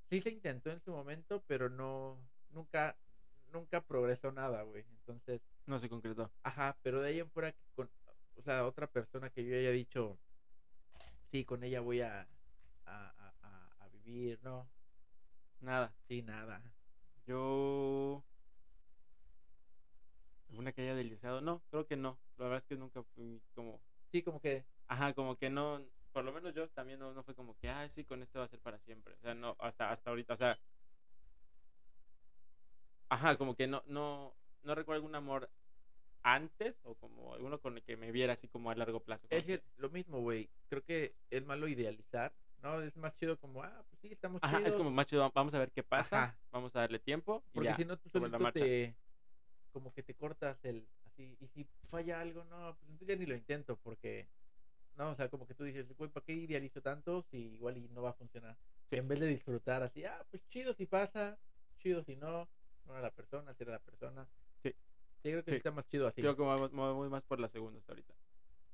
[0.09, 2.19] Sí se intentó en su momento, pero no,
[2.51, 2.97] nunca,
[3.53, 4.85] nunca progresó nada, güey.
[4.91, 6.31] Entonces, No se concretó.
[6.43, 7.89] Ajá, pero de ahí en fuera, con,
[8.37, 10.19] o sea, otra persona que yo haya dicho,
[11.31, 12.27] sí, con ella voy a,
[12.87, 14.69] a, a- a vivir, ¿no?
[15.61, 15.95] Nada.
[16.09, 16.63] Sí, nada.
[17.27, 18.25] Yo.
[20.49, 21.41] ¿Alguna que haya deslizado?
[21.41, 22.19] No, creo que no.
[22.37, 23.81] La verdad es que nunca fui como.
[24.11, 25.81] Sí, como que, Ajá, como que no.
[26.13, 28.47] Por lo menos yo también no, no fue como que, ah, sí, con este va
[28.47, 29.15] a ser para siempre.
[29.15, 30.59] O sea, no, hasta, hasta ahorita, o sea.
[33.09, 35.49] Ajá, como que no, no, no recuerdo algún amor
[36.23, 39.27] antes o como alguno con el que me viera así como a largo plazo.
[39.31, 40.51] es que lo mismo, güey.
[40.69, 42.81] Creo que es malo idealizar, ¿no?
[42.83, 44.77] Es más chido como, ah, pues sí, estamos Ajá, es chidos.
[44.77, 46.39] como más chido, vamos a ver qué pasa, Ajá.
[46.51, 48.97] vamos a darle tiempo y Porque ya, si no, tú solito te,
[49.73, 53.27] como que te cortas el, así, y si falla algo, no, pues entonces ya ni
[53.27, 54.29] lo intento, porque,
[54.97, 57.89] no, o sea, como que tú dices, güey, ¿para qué idealizo tanto si igual y
[57.89, 58.57] no va a funcionar?
[58.91, 58.97] Sí.
[58.97, 61.39] En vez de disfrutar así, ah, pues chido si pasa,
[61.79, 62.49] chido si no,
[62.85, 64.27] no era la persona, si era la persona.
[64.63, 64.71] Sí.
[65.23, 65.57] Sí, creo que Sí.
[65.59, 66.21] está más chido así.
[66.21, 68.15] Creo que me voy más por la segunda hasta ahorita.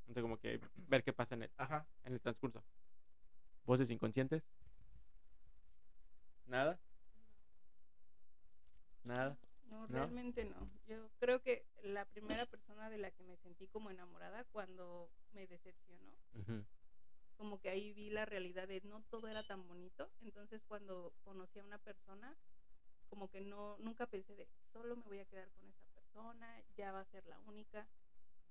[0.03, 1.87] Entonces como que ver qué pasa en el, Ajá.
[2.05, 2.65] en el transcurso.
[3.67, 4.45] ¿Voces inconscientes?
[6.47, 6.79] ¿Nada?
[9.03, 9.37] ¿Nada?
[9.65, 9.87] No, ¿No?
[9.89, 10.71] realmente no.
[10.87, 15.49] Yo creo que la primera persona de la que me sentí como enamorada cuando me
[15.49, 16.17] decepcionó,
[17.37, 20.09] como que ahí vi la realidad de no todo era tan bonito.
[20.21, 22.37] Entonces cuando conocí a una persona,
[23.09, 26.93] como que no, nunca pensé de solo me voy a quedar con esa persona, ya
[26.93, 27.89] va a ser la única.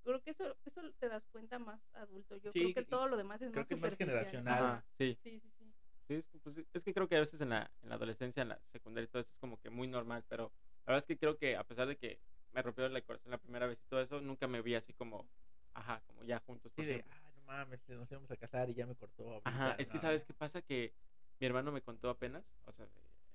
[0.06, 2.38] Creo que eso, eso te das cuenta más adulto.
[2.38, 4.26] Yo Sí, creo que todo lo demás es creo más que es más superficial.
[4.26, 4.64] generacional.
[4.64, 5.18] Ajá, sí.
[5.24, 5.74] Sí, sí, sí.
[6.08, 8.44] Sí, es, que, pues, es que creo que a veces en la, en la adolescencia,
[8.44, 10.52] en la secundaria y todo eso es como que muy normal, pero
[10.86, 12.20] la verdad es que creo que a pesar de que
[12.54, 15.28] me rompió el corazón la primera vez y todo eso, nunca me vi así como,
[15.74, 16.72] ajá, como ya juntos.
[16.74, 17.12] Sí, por de, siempre.
[17.18, 19.24] ah, no mames, nos íbamos a casar y ya me cortó.
[19.24, 20.02] ahorita", Ajá, es que no.
[20.02, 20.94] sabes qué pasa que
[21.40, 22.86] mi hermano me contó apenas, o sea,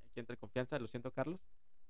[0.08, 1.40] aquí entre confianza, lo siento Carlos,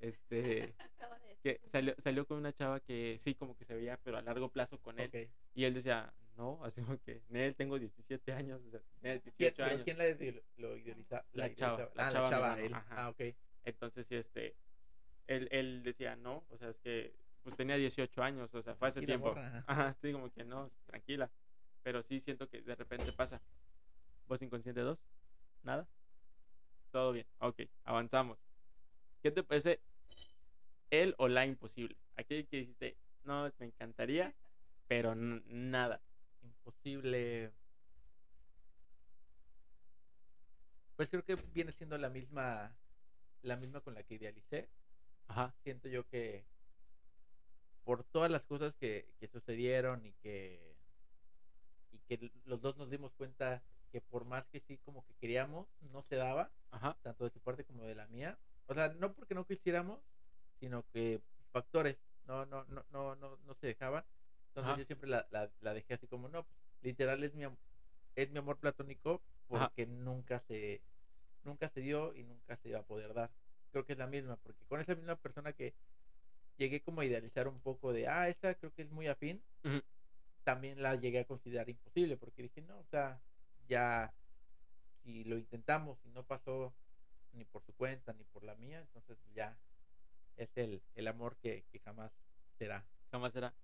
[0.01, 3.99] este, Acaba de que salió, salió con una chava que sí, como que se veía,
[4.03, 7.79] pero a largo plazo con él, y él decía, no, así como que, Nel, tengo
[7.79, 9.85] 17 años, o sea, Nel, ¿Quién, 18 pero años.
[9.85, 10.05] ¿Quién la
[10.57, 10.77] lo?
[11.33, 12.75] La chava, la ah, chava, la chava, él.
[12.75, 13.05] ajá.
[13.05, 13.21] Ah, ok.
[13.65, 14.57] Entonces, sí, este,
[15.27, 18.89] él, él decía, no, o sea, es que, pues tenía 18 años, o sea, fue
[18.89, 19.29] hace tiempo.
[19.29, 19.65] morra, ajá.
[19.67, 21.31] Ajá, sí, como que no, tranquila.
[21.83, 23.41] Pero sí siento que de repente pasa.
[24.29, 24.99] ¿Vos inconsciente 2?
[25.63, 25.89] ¿Nada?
[26.91, 27.27] Todo bien.
[27.39, 28.39] Ok, avanzamos.
[29.23, 29.81] ¿Qué te parece
[30.91, 31.97] el o la imposible.
[32.17, 34.35] Aquel que dijiste, no, me encantaría,
[34.87, 36.03] pero nada.
[36.43, 37.53] Imposible.
[40.97, 42.77] Pues creo que viene siendo la misma,
[43.43, 44.69] la misma con la que idealicé.
[45.29, 45.55] Ajá.
[45.63, 46.45] Siento yo que
[47.85, 50.71] por todas las cosas que, que sucedieron y que
[51.93, 55.67] y que los dos nos dimos cuenta que por más que sí como que queríamos,
[55.81, 56.97] no se daba, Ajá.
[57.03, 58.39] tanto de tu parte como de la mía.
[58.67, 60.01] O sea, no porque no quisiéramos,
[60.61, 61.21] sino que
[61.53, 61.97] factores
[62.27, 64.05] no, no, no, no, no, no se dejaban.
[64.49, 64.79] Entonces Ajá.
[64.79, 67.45] yo siempre la, la, la dejé así como, no, pues, literal es mi,
[68.15, 69.69] es mi amor platónico Ajá.
[69.69, 70.81] porque nunca se,
[71.45, 73.31] nunca se dio y nunca se iba a poder dar.
[73.73, 75.75] Creo que es la misma, porque con esa misma persona que
[76.57, 79.43] llegué como a idealizar un poco de, ah, esta creo que es muy afín,
[80.45, 83.21] también la llegué a considerar imposible, porque dije, no, o sea,
[83.69, 84.13] ya,
[85.03, 86.75] si lo intentamos y no pasó
[87.33, 89.57] ni por su cuenta ni por la mía, entonces ya
[90.43, 92.13] es el, el amor que, que jamás
[92.59, 92.85] será.
[93.11, 93.55] Jamás será.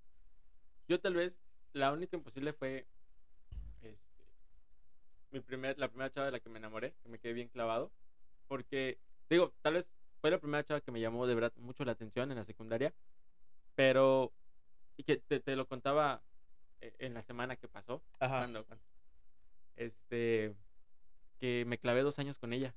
[0.89, 1.41] Yo tal vez,
[1.73, 2.87] la única imposible fue
[3.83, 4.25] este,
[5.31, 7.91] mi primer, la primera chava de la que me enamoré, que me quedé bien clavado.
[8.47, 8.99] Porque,
[9.31, 12.31] digo, tal vez fue la primera chava que me llamó de verdad mucho la atención
[12.31, 12.93] en la secundaria.
[13.75, 14.33] Pero,
[14.97, 16.23] y que te, te lo contaba
[16.81, 18.03] eh, en la semana que pasó.
[18.21, 18.39] Ajá.
[18.41, 18.85] cuando- cuando-
[19.77, 20.55] este,
[21.39, 22.75] que me clavé dos años con ella.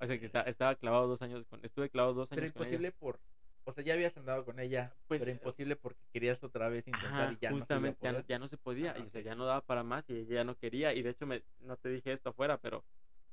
[0.00, 2.62] O sea, que esta- estaba clavado dos años con, estuve clavado dos Pero años con
[2.62, 2.76] ella.
[2.76, 3.20] imposible por,
[3.68, 6.86] o sea, ya habías andado con ella, Pues, pero eh, imposible porque querías otra vez
[6.88, 8.24] intentar Ajá, y ya justamente ya, no no, se iba a poder.
[8.26, 10.44] ya no se podía, y o sea, ya no daba para más y ella ya
[10.44, 10.94] no quería.
[10.94, 12.84] Y de hecho, me, no te dije esto afuera, pero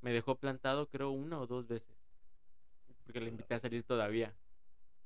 [0.02, 1.96] me dejó plantado creo una o dos veces.
[3.06, 4.36] Porque le invité a salir todavía.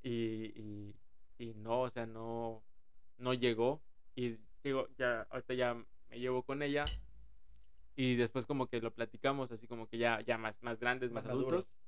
[0.03, 0.11] Y,
[0.55, 0.95] y,
[1.37, 2.63] y no, o sea, no,
[3.17, 3.81] no llegó.
[4.15, 5.73] Y digo, ya, ahorita ya
[6.09, 6.85] me llevo con ella.
[7.95, 11.25] Y después como que lo platicamos, así como que ya, ya más, más grandes, más,
[11.25, 11.51] Más adultos.
[11.51, 11.78] maduros.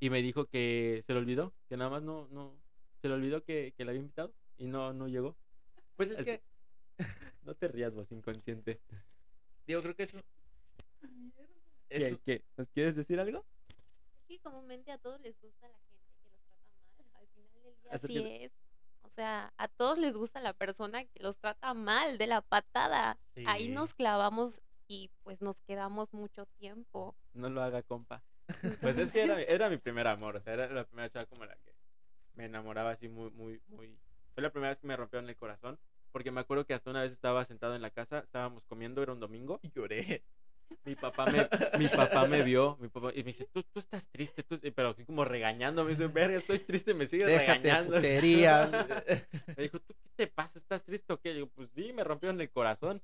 [0.00, 2.58] Y me dijo que se le olvidó, que nada más no, no,
[3.02, 5.36] se le olvidó que, que la había invitado y no, no llegó.
[5.96, 6.42] Pues es Es- que,
[7.42, 8.80] No te rías vos, inconsciente.
[9.66, 10.18] digo, creo que eso...
[11.88, 12.44] ¿Qué, eso qué?
[12.56, 13.44] ¿Nos quieres decir algo?
[14.20, 16.40] Es que comúnmente a todos les gusta la gente que los
[16.94, 17.22] trata mal.
[17.22, 18.52] Al final del día Hasta así que- es.
[19.02, 23.18] O sea, a todos les gusta la persona que los trata mal, de la patada.
[23.46, 27.16] Ahí nos clavamos y pues nos quedamos mucho tiempo.
[27.34, 28.22] No lo haga, compa.
[28.80, 31.44] Pues es que era, era mi primer amor, o sea, era la primera chava como
[31.44, 31.74] la que
[32.34, 33.96] me enamoraba así muy, muy, muy...
[34.34, 35.78] Fue la primera vez que me rompió en el corazón,
[36.12, 39.12] porque me acuerdo que hasta una vez estaba sentado en la casa, estábamos comiendo, era
[39.12, 40.22] un domingo, Y lloré.
[40.84, 44.08] mi papá me, mi papá me vio, mi papá, y me dice, tú, tú estás
[44.08, 47.96] triste, tú, pero así como regañando, me dice, verga, estoy triste, me sigues Déjate regañando.
[47.96, 48.70] puterías.
[49.56, 50.58] Me dijo, ¿tú qué te pasa?
[50.58, 51.34] ¿Estás triste o qué?
[51.34, 53.02] Digo, pues sí, me rompió en el corazón.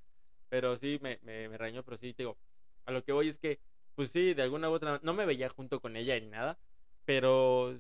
[0.49, 2.39] Pero sí, me, me, me regañó, pero sí, te digo,
[2.85, 3.59] a lo que voy es que,
[3.97, 6.59] pues sí, de alguna u otra, no me veía junto con ella ni nada,
[7.07, 7.73] pero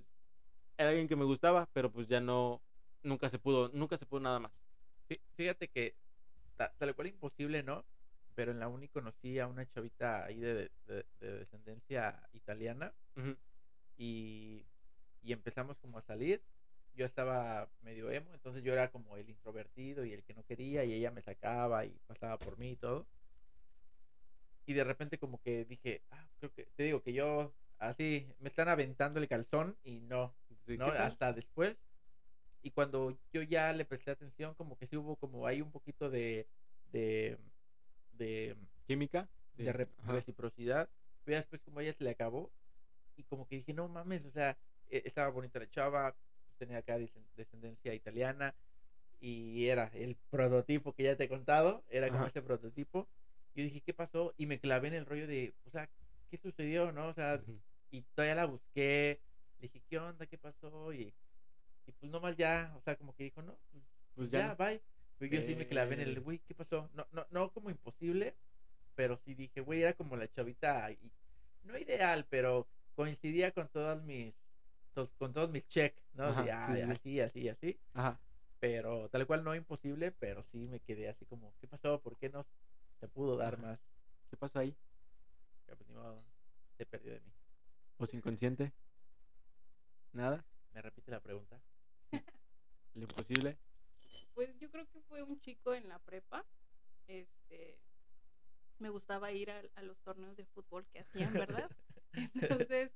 [0.78, 2.62] era alguien que me gustaba, pero pues ya no,
[3.02, 4.64] nunca se pudo, nunca se pudo nada más.
[5.08, 5.96] Fí- Fíjate que
[6.56, 7.86] ta- tal cual imposible, ¿no?
[8.36, 12.94] Pero en la uni conocí a una chavita ahí de, de- de descendencia italiana
[13.96, 14.66] y,
[15.22, 16.42] y empezamos como a salir.
[16.94, 20.84] Yo estaba medio emo, entonces yo era como el introvertido y el que no quería
[20.84, 23.06] y ella me sacaba y pasaba por mí y todo.
[24.66, 28.48] Y de repente como que dije, ah, creo que, te digo que yo así, me
[28.50, 30.86] están aventando el calzón y no, Sí, ¿no?
[30.88, 31.78] Hasta después.
[32.62, 36.10] Y cuando yo ya le presté atención, como que sí hubo como ahí un poquito
[36.10, 36.48] de,
[36.86, 37.38] de,
[38.12, 39.28] de, ¿Química?
[39.54, 40.16] de re- Ajá.
[40.16, 40.90] reciprocidad.
[41.24, 42.52] Pero después como ella se le acabó.
[43.16, 46.16] Y como que dije, no mames, o sea, e- estaba bonita la chava,
[46.58, 46.98] tenía acá
[47.34, 48.56] descendencia italiana.
[49.20, 52.28] Y era el prototipo que ya te he contado, era como Ajá.
[52.28, 53.10] ese prototipo.
[53.56, 54.34] Y dije, ¿qué pasó?
[54.38, 55.90] Y me clavé en el rollo de, o sea,
[56.30, 57.08] ¿qué sucedió, no?
[57.10, 57.42] O sea,
[57.90, 59.22] y todavía la busqué.
[59.58, 60.26] Le dije, ¿qué onda?
[60.28, 60.92] ¿Qué pasó?
[60.94, 61.16] Y,
[61.86, 64.48] y pues nomás ya, o sea, como que dijo, no, pues, Pues ya, ya.
[64.48, 64.56] no.
[64.56, 64.82] bye.
[65.18, 66.90] Pero yo sí me clavé en el, güey, ¿qué pasó?
[66.94, 68.38] No, no, no como imposible,
[68.94, 71.12] pero sí dije, güey, era como la chavita, y-
[71.62, 74.34] no ideal, pero coincidía con todas mis,
[75.18, 76.34] con todos mis check, ¿no?
[76.34, 77.00] Ajá, De, sí, sí, sí.
[77.00, 77.80] así, así, así.
[77.94, 78.20] Ajá.
[78.60, 82.00] Pero tal cual no imposible, pero sí me quedé así como, ¿qué pasó?
[82.02, 82.46] ¿Por qué no
[82.98, 83.62] se pudo dar Ajá.
[83.62, 83.80] más?
[84.30, 84.76] ¿Qué pasó ahí?
[85.64, 86.24] Pero pues ni modo,
[86.76, 87.32] se perdió de mí.
[87.98, 88.72] ¿Vos inconsciente?
[90.12, 90.44] ¿Nada?
[90.72, 91.60] ¿Me repite la pregunta?
[92.94, 93.58] ¿Lo imposible?
[94.34, 96.44] Pues yo creo que fue un chico en la prepa.
[97.06, 97.78] Este,
[98.78, 101.70] me gustaba ir a, a los torneos de fútbol que hacían, ¿verdad?
[102.34, 102.90] Entonces,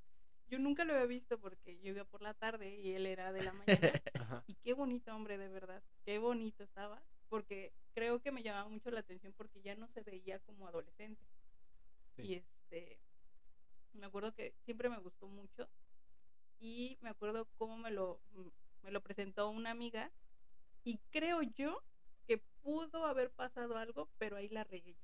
[0.48, 3.42] yo nunca lo había visto porque yo iba por la tarde y él era de
[3.42, 3.66] la mañana.
[4.14, 4.44] Ajá.
[4.46, 5.82] Y qué bonito hombre, de verdad.
[6.04, 7.02] Qué bonito estaba.
[7.30, 11.24] Porque creo que me llamaba mucho la atención porque ya no se veía como adolescente.
[12.16, 12.22] Sí.
[12.22, 13.00] Y este,
[13.94, 15.70] me acuerdo que siempre me gustó mucho.
[16.62, 18.48] y me acuerdo cómo me lo, mm,
[18.82, 20.12] me lo presentó una amiga
[20.84, 21.82] y creo yo
[22.26, 24.92] que pudo haber pasado algo, pero ahí la regué.
[24.92, 25.00] yo.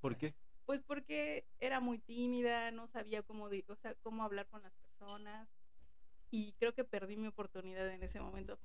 [0.00, 0.34] ¿Por qué?
[0.66, 5.48] Pues porque era muy tímida, no sabía cómo, o sea, cómo hablar con las personas
[6.30, 8.58] y creo que perdí mi oportunidad en ese momento.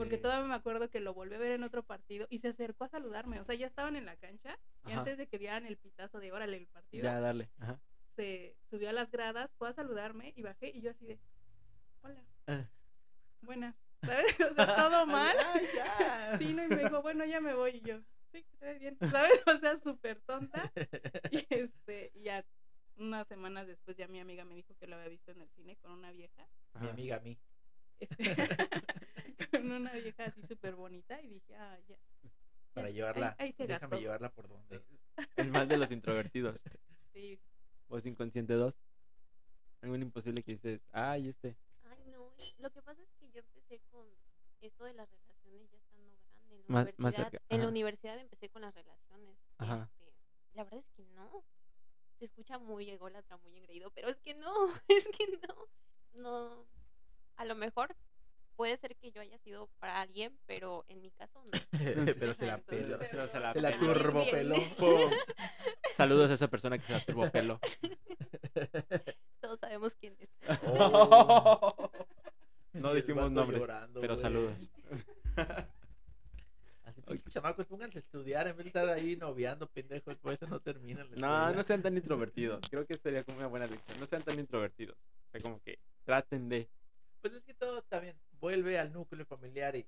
[0.00, 0.22] Porque Sí.
[0.22, 2.88] todavía me acuerdo que lo volví a ver en otro partido y se acercó a
[2.88, 3.38] saludarme.
[3.38, 5.00] O sea, ya estaban en la cancha y Ajá.
[5.00, 7.50] antes de que dieran el pitazo de órale el partido, Ya, dale.
[7.58, 7.78] Ajá.
[8.16, 11.20] se subió a las gradas, fue a saludarme y bajé y yo así de,
[12.02, 12.66] hola, Ah.
[13.42, 13.76] buenas.
[14.02, 14.24] ¿Sabes?
[14.50, 15.36] O sea, todo mal.
[15.54, 16.38] Ay, ya.
[16.38, 17.72] Sí, no, y me dijo, bueno, ya me voy.
[17.76, 18.00] Y yo,
[18.32, 18.96] sí, ve bien.
[19.10, 19.42] ¿Sabes?
[19.46, 20.72] O sea, súper tonta.
[21.30, 22.44] Y este, y ya
[22.96, 25.76] unas semanas después ya mi amiga me dijo que lo había visto en el cine
[25.76, 26.48] con una vieja.
[26.80, 27.38] Mi amiga a mí.
[27.98, 28.34] este,
[29.62, 31.20] con una vieja así súper bonita.
[31.22, 31.96] Y dije, ah, ya.
[32.72, 33.36] Para Ya, llevarla.
[33.38, 34.00] Ahí, ahí se déjame gastó.
[34.00, 34.82] llevarla por donde.
[35.36, 36.60] El mal de los introvertidos.
[37.12, 37.40] Sí.
[37.88, 38.72] ¿Vos inconsciente 2?
[39.82, 41.56] Algún imposible que dices, ay, este.
[41.84, 42.30] Ay, no.
[42.60, 44.06] Lo que pasa es que yo empecé con
[44.60, 46.54] esto de las relaciones ya estando grande.
[46.54, 49.36] En la, Más- universidad, en la universidad empecé con las relaciones.
[49.58, 49.90] Ajá.
[49.90, 50.12] Este,
[50.54, 51.44] la verdad es que no.
[52.20, 54.52] Se escucha muy ególatra, muy engreído, pero es que no.
[54.86, 55.66] Es que no.
[56.22, 56.66] No.
[57.36, 57.96] A lo mejor
[58.60, 61.50] puede ser que yo haya sido para alguien, pero en mi caso no.
[62.20, 62.98] Pero se la peló.
[63.10, 64.54] Pero se la Se la turbopeló.
[65.94, 67.58] Saludos a esa persona que se la turbopelo.
[69.40, 70.28] Todos sabemos quién es.
[70.66, 71.90] Oh.
[72.74, 74.70] No dijimos nombres, llorando, pero saludos.
[76.84, 80.46] Así, pinches chamacos, pónganse a estudiar en vez de estar ahí noviando, pendejos, por eso
[80.48, 81.52] no terminan la No, escuela.
[81.56, 82.60] no sean tan introvertidos.
[82.68, 83.98] Creo que sería como una buena lección.
[83.98, 84.98] No sean tan introvertidos.
[84.98, 86.68] O sea, como que traten de.
[87.20, 89.86] Pues es que todo también vuelve al núcleo familiar y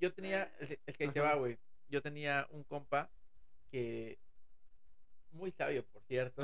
[0.00, 1.58] yo tenía, es, es que ahí te va, güey.
[1.88, 3.10] Yo tenía un compa
[3.70, 4.18] que,
[5.32, 6.42] muy sabio, por cierto,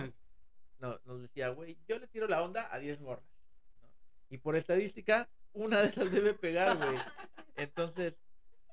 [0.78, 3.24] no, nos decía, güey, yo le tiro la onda a 10 morras.
[3.82, 3.88] ¿no?
[4.30, 6.98] Y por estadística, una de esas debe pegar, güey.
[7.56, 8.14] Entonces,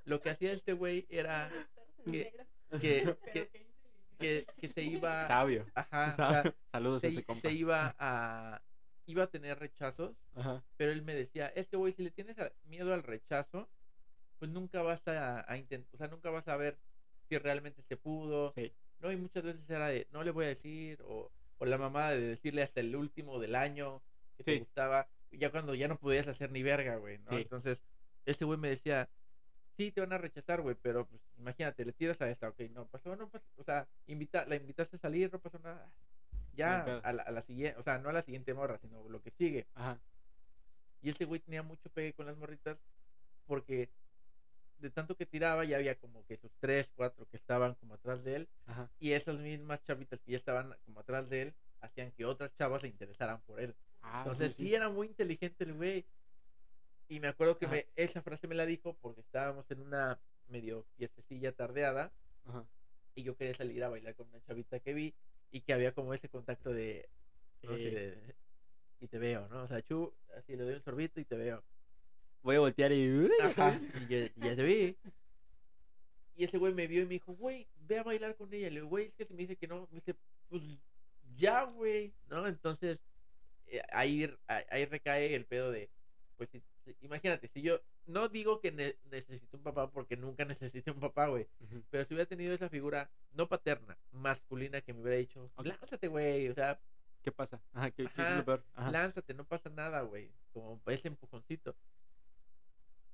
[0.05, 1.51] lo que hacía este güey era
[2.05, 2.33] que,
[2.81, 3.49] que, que,
[4.17, 5.27] que, que se iba...
[5.27, 5.65] Sabio.
[5.75, 7.41] Ajá, o Sa- sea, Saludos a se, ese compa.
[7.41, 8.61] se iba a
[9.11, 10.63] iba a tener rechazos Ajá.
[10.77, 13.69] pero él me decía es que güey si le tienes miedo al rechazo
[14.39, 16.77] pues nunca vas a, intentar o sea nunca vas a ver
[17.29, 18.71] si realmente se pudo Sí.
[18.99, 22.11] no y muchas veces era de no le voy a decir o, o la mamá
[22.11, 24.01] de decirle hasta el último del año
[24.37, 27.31] que te gustaba ya cuando ya no podías hacer ni verga güey ¿no?
[27.31, 27.43] Sí.
[27.43, 27.79] entonces
[28.25, 29.09] este güey me decía
[29.77, 32.87] sí te van a rechazar güey pero pues imagínate le tiras a esta ok no
[32.87, 35.91] pasó no pasó o sea invita la invitaste a salir no pasó nada
[36.61, 39.21] ya a la, a la siguiente o sea no a la siguiente morra sino lo
[39.21, 39.99] que sigue Ajá.
[41.01, 42.77] y ese güey tenía mucho pegue con las morritas
[43.45, 43.89] porque
[44.79, 48.23] de tanto que tiraba ya había como que sus tres, cuatro que estaban como atrás
[48.23, 48.89] de él Ajá.
[48.99, 52.81] y esas mismas chavitas que ya estaban como atrás de él hacían que otras chavas
[52.81, 53.75] se interesaran por él.
[54.03, 56.05] Ah, Entonces sí, era muy inteligente el güey.
[57.07, 60.85] Y me acuerdo que me, esa frase me la dijo porque estábamos en una medio
[60.97, 62.11] fiestecilla tardeada
[62.45, 62.65] Ajá.
[63.15, 65.13] y yo quería salir a bailar con una chavita que vi
[65.51, 67.09] y que había como ese contacto de,
[67.63, 68.35] no sé, de-
[69.01, 69.63] y te veo, ¿no?
[69.63, 71.63] O sea, chu, así le doy un sorbito y te veo.
[72.43, 73.29] Voy a voltear y.
[73.41, 73.79] Ajá,
[74.35, 74.97] y ya, te vi.
[76.35, 78.69] Y ese güey me vio y me dijo, güey, ve a bailar con ella.
[78.69, 79.87] Le digo, güey, es que se me dice que no.
[79.91, 80.15] Me dice,
[80.49, 80.61] pues
[81.35, 82.47] ya, güey, ¿no?
[82.47, 82.99] Entonces,
[83.67, 85.89] eh, ahí, ahí, recae el pedo de,
[86.37, 90.45] pues, si- si- imagínate, si yo no digo que ne- necesito un papá porque nunca
[90.45, 91.47] necesité un papá, güey.
[91.89, 96.49] Pero si hubiera tenido esa figura, no paterna, masculina, que me hubiera dicho, lánzate, güey,
[96.49, 96.79] o sea,
[97.21, 97.61] ¿Qué pasa?
[97.73, 98.65] Ajá, ¿qué, Ajá, lo peor?
[98.75, 98.91] Ajá.
[98.91, 100.31] lánzate, no pasa nada, güey.
[100.53, 101.75] Como ese empujoncito.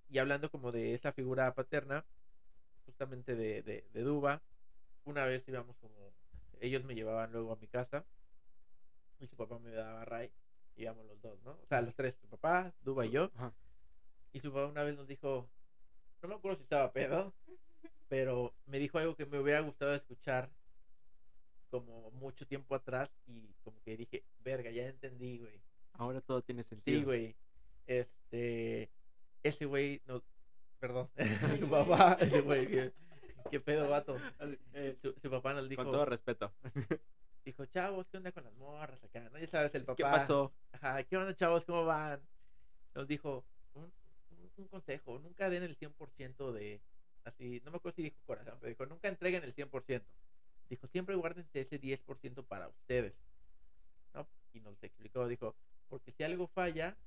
[0.10, 2.06] Y hablando como de esa figura paterna,
[2.86, 4.42] justamente de, de, de Duba,
[5.04, 6.14] una vez íbamos como,
[6.62, 8.06] ellos me llevaban luego a mi casa
[9.20, 10.32] y su papá me daba ray,
[10.78, 11.52] íbamos los dos, ¿no?
[11.52, 13.30] O sea, los tres, su papá, Duba y yo.
[13.36, 13.52] Ajá.
[14.34, 15.50] Y su papá una vez nos dijo,
[16.22, 17.34] no me acuerdo si estaba pedo,
[18.08, 20.50] pero me dijo algo que me hubiera gustado escuchar
[21.70, 25.62] como mucho tiempo atrás y como que dije, verga, ya entendí, güey.
[25.94, 27.00] Ahora todo tiene sentido.
[27.00, 27.36] Sí, güey.
[27.86, 28.90] Este,
[29.44, 30.24] ese güey, no,
[30.80, 31.10] perdón,
[31.60, 32.94] su papá, ese güey, qué,
[33.50, 34.18] qué pedo, vato.
[34.74, 36.54] Eh, Su, su papá nos dijo, con todo respeto.
[37.46, 39.30] dijo, chavos, ¿qué onda con las morras acá?
[39.30, 39.40] ¿No?
[39.40, 39.96] Ya sabes, el papá.
[39.96, 40.54] ¿Qué pasó?
[40.74, 41.66] Ajá, ¿qué onda, chavos?
[41.66, 42.22] ¿Cómo van?
[42.94, 43.46] Nos dijo,
[44.58, 46.82] un, consejo, nunca den el 100% de,
[47.24, 50.04] así, no me acuerdo si dijo corazón, pero dijo, nunca entreguen el 100%.
[50.70, 53.14] Dijo, siempre guárdense ese 10% para ustedes.
[54.14, 54.28] ¿no?
[54.54, 55.56] Y nos explicó, dijo,
[55.88, 56.98] porque si algo falla,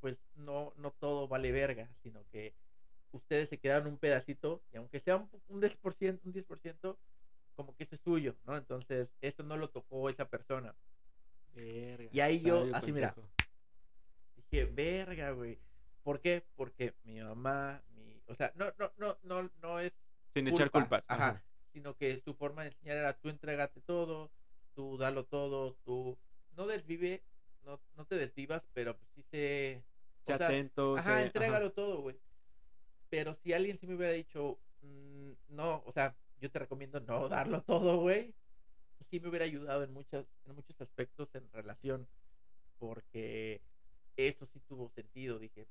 [0.00, 2.54] pues no, no todo vale verga, sino que
[3.12, 6.96] ustedes se quedaron un pedacito, y aunque sea un, un 10%, un 10%,
[7.54, 8.56] como que eso es suyo, ¿no?
[8.56, 10.74] Entonces, eso no lo tocó esa persona.
[11.54, 13.12] Verga, Y ahí yo, así, mira.
[13.12, 13.30] consejo.
[14.36, 15.58] Dije, verga, güey.
[16.02, 16.44] ¿Por qué?
[16.56, 19.92] Porque mi mamá, mi, o sea, no, no, no, no, no es
[20.34, 21.04] Sin echar culpa, culpas.
[21.08, 21.28] Ajá.
[21.28, 21.44] Ajá.
[21.72, 24.30] Sino que su forma de enseñar era tú entrégate todo,
[24.74, 26.18] tú dalo todo, tú
[26.56, 27.22] no desvive,
[27.62, 29.84] no, no te desvivas, pero pues sí se...
[30.22, 30.96] Sé o sea, atento.
[30.96, 32.20] Ajá, entrégalo todo, güey.
[33.08, 37.28] Pero si alguien sí me hubiera dicho, mm, no, o sea, yo te recomiendo no
[37.28, 38.34] darlo todo, güey.
[39.10, 42.08] Sí me hubiera ayudado en muchas, en muchos aspectos en relación,
[42.78, 43.60] porque
[44.16, 45.66] eso sí tuvo sentido, dije.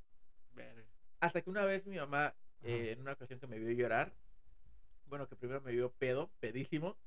[1.20, 2.34] Hasta que una vez mi mamá,
[2.64, 4.12] eh, en una ocasión que me vio llorar,
[5.06, 6.98] bueno, que primero me vio pedo, pedísimo,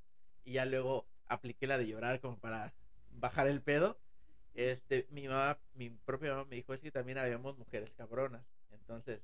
[0.45, 2.73] y ya luego apliqué la de llorar como para
[3.11, 3.99] bajar el pedo.
[4.55, 8.45] Este, mi mamá, mi propia mamá me dijo, es que también habíamos mujeres cabronas.
[8.71, 9.21] Entonces,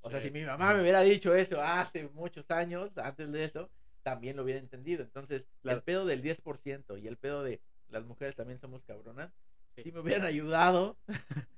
[0.00, 3.68] o sea, si mi mamá me hubiera dicho eso hace muchos años, antes de eso,
[4.02, 5.02] también lo hubiera entendido.
[5.02, 5.78] Entonces, Claro.
[5.78, 9.30] el pedo del 10% y el pedo de las mujeres también somos cabronas,
[9.76, 9.82] Sí.
[9.84, 10.96] sí me hubieran ayudado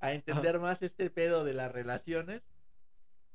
[0.00, 2.42] a entender más este pedo de las relaciones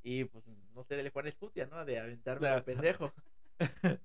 [0.04, 1.86] y pues no ser el Juan Escutia, ¿no?
[1.86, 3.14] De aventarme al pendejo.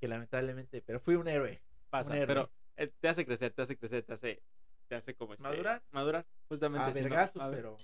[0.00, 1.60] que lamentablemente, pero fui un héroe.
[1.90, 2.26] Pasa, Un héroe.
[2.26, 4.42] pero eh, te hace crecer, te hace crecer, te hace,
[4.88, 5.82] te hace como este, ¿Madurar?
[5.90, 7.02] Madurar, justamente.
[7.02, 7.76] A no- a pero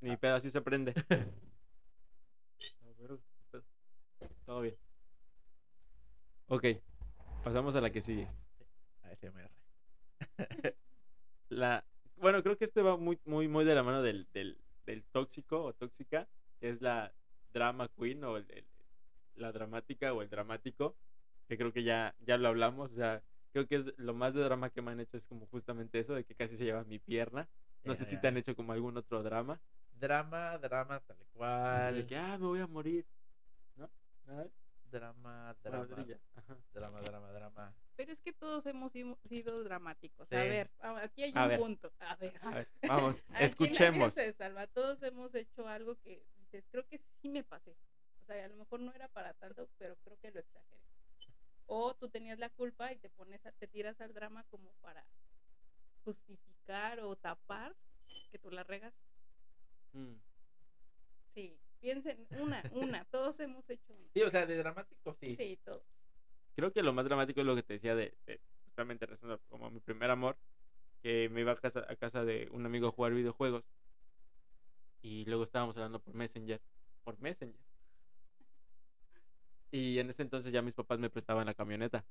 [0.00, 0.92] Ni pedo, así se aprende.
[2.82, 3.64] A ver, ¿qué pedo?
[4.44, 4.76] Todo bien.
[6.48, 6.64] Ok,
[7.42, 8.28] pasamos a la que sigue.
[9.02, 9.50] ASMR.
[11.48, 11.84] La,
[12.16, 15.62] bueno, creo que este va muy, muy, muy de la mano del, del, del tóxico
[15.64, 16.28] o tóxica,
[16.60, 17.12] que es la
[17.52, 18.66] drama queen o el- el-
[19.36, 20.96] la dramática o el dramático,
[21.48, 24.42] que creo que ya, ya lo hablamos, o sea, creo que es lo más de
[24.42, 26.98] drama que me han hecho es como justamente eso, de que casi se lleva mi
[26.98, 27.48] pierna.
[27.84, 29.60] No sé si te han hecho como algún otro drama.
[30.00, 31.94] Drama, drama, tal así cual.
[31.94, 33.06] de que, ah, me voy a morir.
[33.76, 33.88] ¿No?
[34.26, 34.50] Ay,
[34.90, 35.84] Drama, drama,
[36.72, 37.74] drama, drama, drama.
[37.96, 40.30] Pero es que todos hemos sido dramáticos.
[40.32, 40.70] A ver,
[41.02, 41.58] aquí hay A un ver.
[41.60, 41.92] punto.
[42.00, 42.32] A ver.
[42.42, 44.12] A ver, vamos, escuchemos.
[44.14, 44.66] se salva.
[44.66, 47.76] Todos hemos hecho algo que dices, creo que sí me pasé.
[48.22, 50.80] O sea, a lo mejor no era para tanto, pero creo que lo exageré.
[51.66, 55.04] O tú tenías la culpa y te pones a- te tiras al drama como para
[56.04, 57.74] justificar o tapar
[58.30, 59.02] que tú la regaste.
[59.92, 60.14] Mm.
[61.34, 64.08] Sí, piensen, una, una, todos hemos hecho una.
[64.12, 65.36] Sí, o sea, de dramático sí.
[65.36, 65.84] Sí, todos.
[66.56, 69.70] creo que lo más dramático es lo que te decía de, de justamente rezando como
[69.70, 70.36] mi primer amor,
[71.00, 73.64] que me iba a casa, a casa de un amigo a jugar videojuegos
[75.00, 76.60] y luego estábamos hablando por Messenger,
[77.04, 77.64] por Messenger.
[79.70, 82.04] Y en ese entonces ya mis papás me prestaban la camioneta.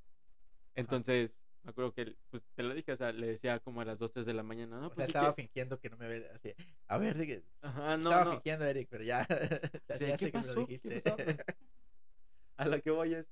[0.75, 3.99] Entonces, me acuerdo que, pues te lo dije, o sea, le decía como a las
[3.99, 5.97] 2, 3 de la mañana, no, o pues sea, sí estaba que- fingiendo que no
[5.97, 6.31] me había...
[6.33, 6.53] Así,
[6.87, 8.31] a ver, que- Ajá, no, estaba no.
[8.33, 9.27] fingiendo, Eric, pero ya...
[9.89, 10.65] ya Sí, sé ¿qué que pasó?
[10.67, 11.01] ¿Qué dijiste.
[11.01, 11.17] pasó?
[12.57, 13.25] A lo que voy es.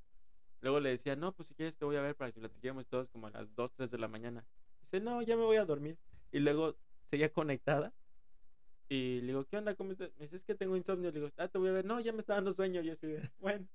[0.62, 3.08] Luego le decía, no, pues si quieres te voy a ver para que platiquemos todos
[3.10, 4.46] como a las 2, 3 de la mañana.
[4.82, 5.98] Dice, no, ya me voy a dormir.
[6.32, 7.94] Y luego seguía conectada.
[8.90, 9.76] Y le digo, ¿qué onda?
[9.76, 10.12] ¿Cómo estás?
[10.18, 11.12] Me dice, es que tengo insomnio.
[11.12, 11.86] Le digo, ah, te voy a ver.
[11.86, 12.82] No, ya me está dando sueño.
[12.82, 13.68] Yo así de, bueno.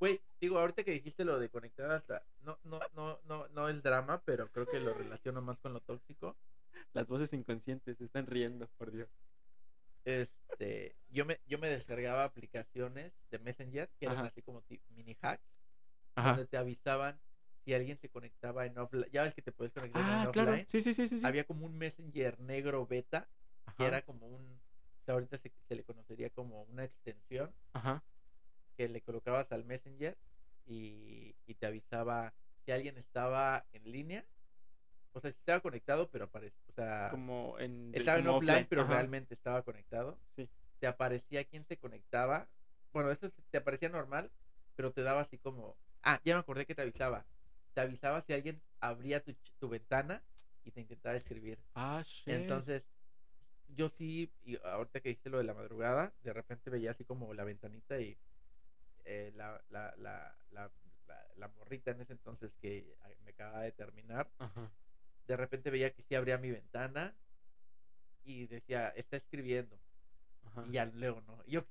[0.00, 2.26] Güey, digo, ahorita que dijiste lo de conectar hasta...
[2.42, 5.80] No, no, no, no, no es drama, pero creo que lo relaciono más con lo
[5.80, 6.36] tóxico.
[6.92, 9.08] Las voces inconscientes se están riendo, por Dios.
[10.04, 14.26] Este, yo me, yo me descargaba aplicaciones de Messenger que eran Ajá.
[14.26, 15.42] así como mini hacks,
[16.14, 16.30] Ajá.
[16.30, 17.18] donde te avisaban
[17.64, 19.08] si alguien se conectaba en offline.
[19.10, 20.50] Ya ves que te puedes conectar Ah, en claro.
[20.50, 20.68] offline.
[20.68, 21.18] Sí, sí, sí, sí.
[21.18, 21.26] sí.
[21.26, 23.26] Había como un Messenger negro beta,
[23.78, 24.60] que era como un,
[25.06, 28.02] ahorita se, se le conocería como una extensión Ajá.
[28.76, 30.16] Que le colocabas al Messenger
[30.66, 32.32] y, y te avisaba
[32.64, 34.24] si alguien estaba en línea.
[35.12, 37.90] O sea, si estaba conectado, pero aparece, o sea, Como en.
[37.94, 40.18] estaba en como offline, pero Ajá, realmente estaba conectado.
[40.36, 40.48] Sí.
[40.80, 42.48] Te aparecía quién se conectaba.
[42.92, 44.30] Bueno, eso te aparecía normal,
[44.74, 45.76] pero te daba así como.
[46.02, 47.24] Ah, ya me acordé que te avisaba.
[47.74, 50.22] Te avisaba si alguien abría tu, tu ventana
[50.64, 51.58] y te intentaba escribir.
[51.74, 52.28] Ah, shit.
[52.28, 52.82] Entonces,
[53.68, 57.32] yo sí, y ahorita que dijiste lo de la madrugada, de repente veía así como
[57.34, 58.16] la ventanita y
[59.04, 60.36] eh, la, la, la,
[61.36, 64.70] la, morrita en ese entonces que ah, me acaba de terminar, Ajá.
[65.26, 67.14] de repente veía que sí abría mi ventana
[68.24, 69.78] y decía, está escribiendo.
[70.44, 70.64] Ajá.
[70.68, 71.42] Y ya luego no.
[71.46, 71.64] Y yo,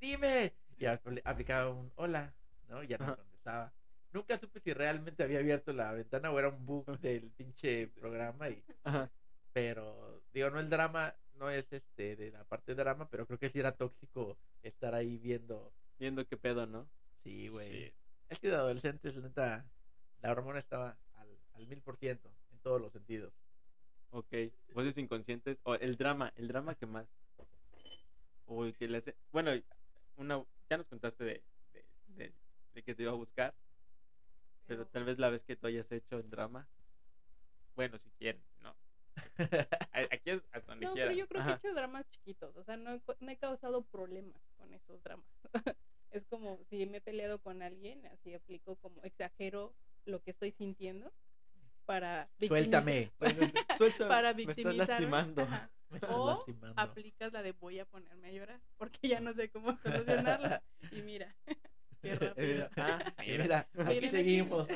[0.00, 0.52] dime.
[0.76, 2.34] Y apl- aplicaba un hola,
[2.68, 2.82] ¿no?
[2.82, 3.16] Y ya no Ajá.
[3.16, 3.72] contestaba.
[4.12, 8.48] Nunca supe si realmente había abierto la ventana o era un bug del pinche programa.
[8.48, 8.62] Y,
[9.52, 13.38] pero, digo, no el drama, no es este de la parte de drama, pero creo
[13.38, 15.72] que sí era tóxico estar ahí viendo.
[15.98, 16.88] Viendo qué pedo, ¿no?
[17.22, 17.88] Sí, güey.
[17.88, 17.94] Sí.
[18.28, 19.64] Es que de adolescentes, neta,
[20.20, 23.32] la hormona estaba al, al mil por ciento en todos los sentidos.
[24.10, 24.32] Ok,
[24.74, 25.58] voces inconscientes.
[25.64, 27.06] O el drama, el drama que más.
[28.46, 29.16] Uy, que le hace.
[29.32, 29.50] Bueno,
[30.16, 31.42] una, ya nos contaste de,
[31.72, 32.34] de, de-
[32.74, 33.54] de que te iba a buscar,
[34.66, 36.68] pero tal vez la vez que tú hayas hecho en drama.
[37.74, 38.74] Bueno, si quieren, no.
[39.92, 42.76] Aquí es hasta donde No, pero yo creo que he hecho dramas chiquitos, o sea,
[42.76, 45.26] no he, no he causado problemas con esos dramas.
[46.10, 49.74] es como si me he peleado con alguien, así aplico como exagero
[50.06, 51.12] lo que estoy sintiendo
[51.86, 53.12] para victimizar- Suéltame.
[53.76, 54.86] Suéltame, para me estás victimizarme.
[54.86, 55.42] lastimando.
[55.42, 55.70] Ajá.
[55.90, 56.80] Me estás O lastimando.
[56.80, 60.60] aplicas la de voy a ponerme a llorar porque ya no sé cómo solucionarla.
[60.90, 61.36] Y mira,
[62.00, 62.68] qué Eh, rápido.
[62.78, 63.42] ah, Y mira.
[63.44, 64.66] mira, aquí Miren, aquí seguimos.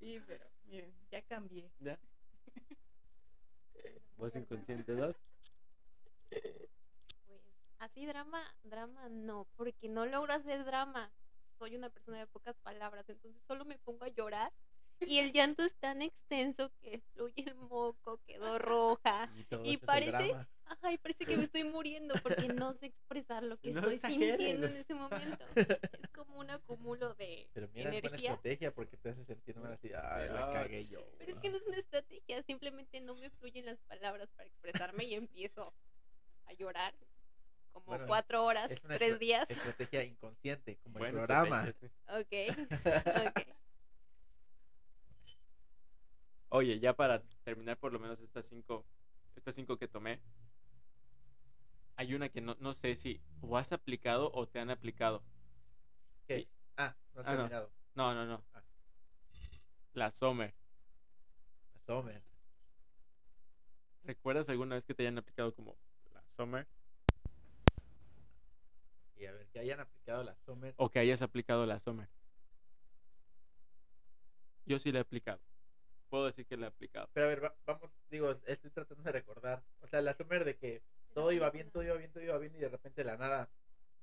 [0.00, 1.70] Sí, pero miren, ya cambié.
[1.80, 1.96] ¿Ya?
[4.16, 5.14] Voz inconsciente 2.
[7.78, 11.12] Así drama, drama no, porque no logro hacer drama.
[11.58, 14.52] Soy una persona de pocas palabras, entonces solo me pongo a llorar
[15.00, 19.30] y el llanto es tan extenso que fluye el moco, quedó roja.
[19.64, 20.48] Y, Y parece- drama.
[20.82, 24.28] Ay, parece que me estoy muriendo porque no sé expresar lo que No estoy exageres.
[24.36, 25.44] sintiendo en ese momento.
[25.54, 28.30] Es como un acúmulo de Pero mira, es buena energía.
[28.32, 29.88] estrategia porque te hace sentir mal así.
[29.94, 31.08] Ay, la cagué yo.
[31.16, 35.04] Pero es que no es una estrategia, simplemente no me fluyen las palabras para expresarme
[35.04, 35.72] y empiezo
[36.44, 36.94] a llorar
[37.80, 39.50] como Bueno, cuatro horas, es una tres estra- días.
[39.50, 41.66] Estrategia inconsciente, como el programa.
[42.08, 42.32] Ok.
[46.50, 48.86] Oye, ya para terminar por lo menos estas cinco,
[49.36, 50.20] estas cinco que tomé,
[51.96, 55.22] hay una que no, no sé si o has aplicado o te han aplicado.
[56.26, 56.48] ¿Qué?
[56.76, 57.36] Ah, no has Ah, no.
[57.38, 57.72] terminado.
[57.94, 58.44] No, no, no.
[58.54, 58.62] Ah.
[59.92, 60.54] La Sommer.
[61.74, 62.22] La Sommer.
[64.04, 65.76] ¿Recuerdas alguna vez que te hayan aplicado como
[66.14, 66.66] la Sommer?
[69.18, 70.74] Y a ver, que hayan aplicado la Sommer.
[70.76, 72.08] O que hayas aplicado la Sommer.
[74.64, 75.40] Yo sí la he aplicado.
[76.08, 77.08] Puedo decir que la he aplicado.
[77.12, 79.62] Pero a ver, va- vamos, digo, estoy tratando de recordar.
[79.80, 80.82] O sea, la Sommer de que
[81.14, 83.50] todo iba bien, todo iba bien, todo iba bien y de repente de la nada.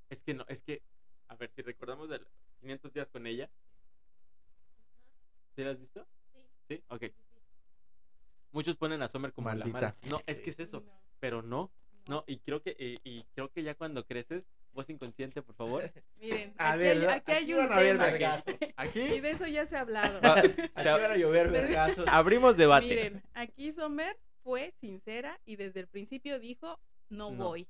[0.10, 0.84] Es que no, es que,
[1.30, 2.20] a ver, si recordamos de
[2.60, 3.50] 500 días con ella,
[5.56, 6.06] ¿sí la has visto?
[6.34, 6.40] Sí.
[6.68, 7.04] Sí, ok.
[8.52, 9.74] Muchos ponen a Sommer como la Maldita.
[9.74, 9.98] mala.
[10.04, 10.82] No, es que es eso.
[10.82, 11.72] No, Pero no,
[12.08, 14.44] no, y creo que, y, y creo que ya cuando creces,
[14.76, 15.92] voz inconsciente, por favor.
[16.20, 17.10] Miren, A aquí, ver, hay, ¿no?
[17.12, 18.04] aquí hay Aquí un a tema.
[18.06, 18.56] vergazos.
[18.62, 20.22] Y Aquí de eso ya se ha hablado.
[20.22, 22.06] va- Aquí se- van a llover vergazos.
[22.08, 22.86] abrimos debate.
[22.88, 27.46] Miren, aquí Sommer fue sincera y desde el principio dijo, no, No.
[27.46, 27.68] voy.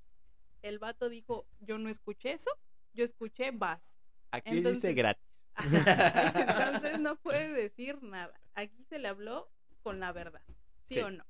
[0.62, 2.50] El vato dijo, yo no escuché eso,
[2.94, 3.96] yo escuché vas.
[4.32, 5.24] Aquí dice gratis.
[6.36, 8.34] Entonces no puede decir nada.
[8.56, 9.50] Aquí se le habló
[9.84, 10.42] con la verdad.
[10.84, 11.00] ¿Sí, Sí.
[11.02, 11.24] o no?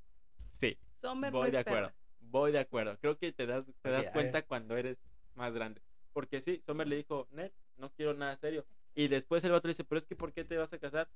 [0.51, 1.77] Sí, Sommer no voy de es perra.
[1.87, 1.95] acuerdo.
[2.21, 2.97] Voy de acuerdo.
[2.99, 4.97] Creo que te das, te das cuenta cuando eres
[5.35, 5.81] más grande.
[6.13, 8.65] Porque sí, Sommer le dijo, Ned, no quiero nada serio.
[8.93, 11.09] Y después el vato le dice, pero es que ¿por qué te vas a casar?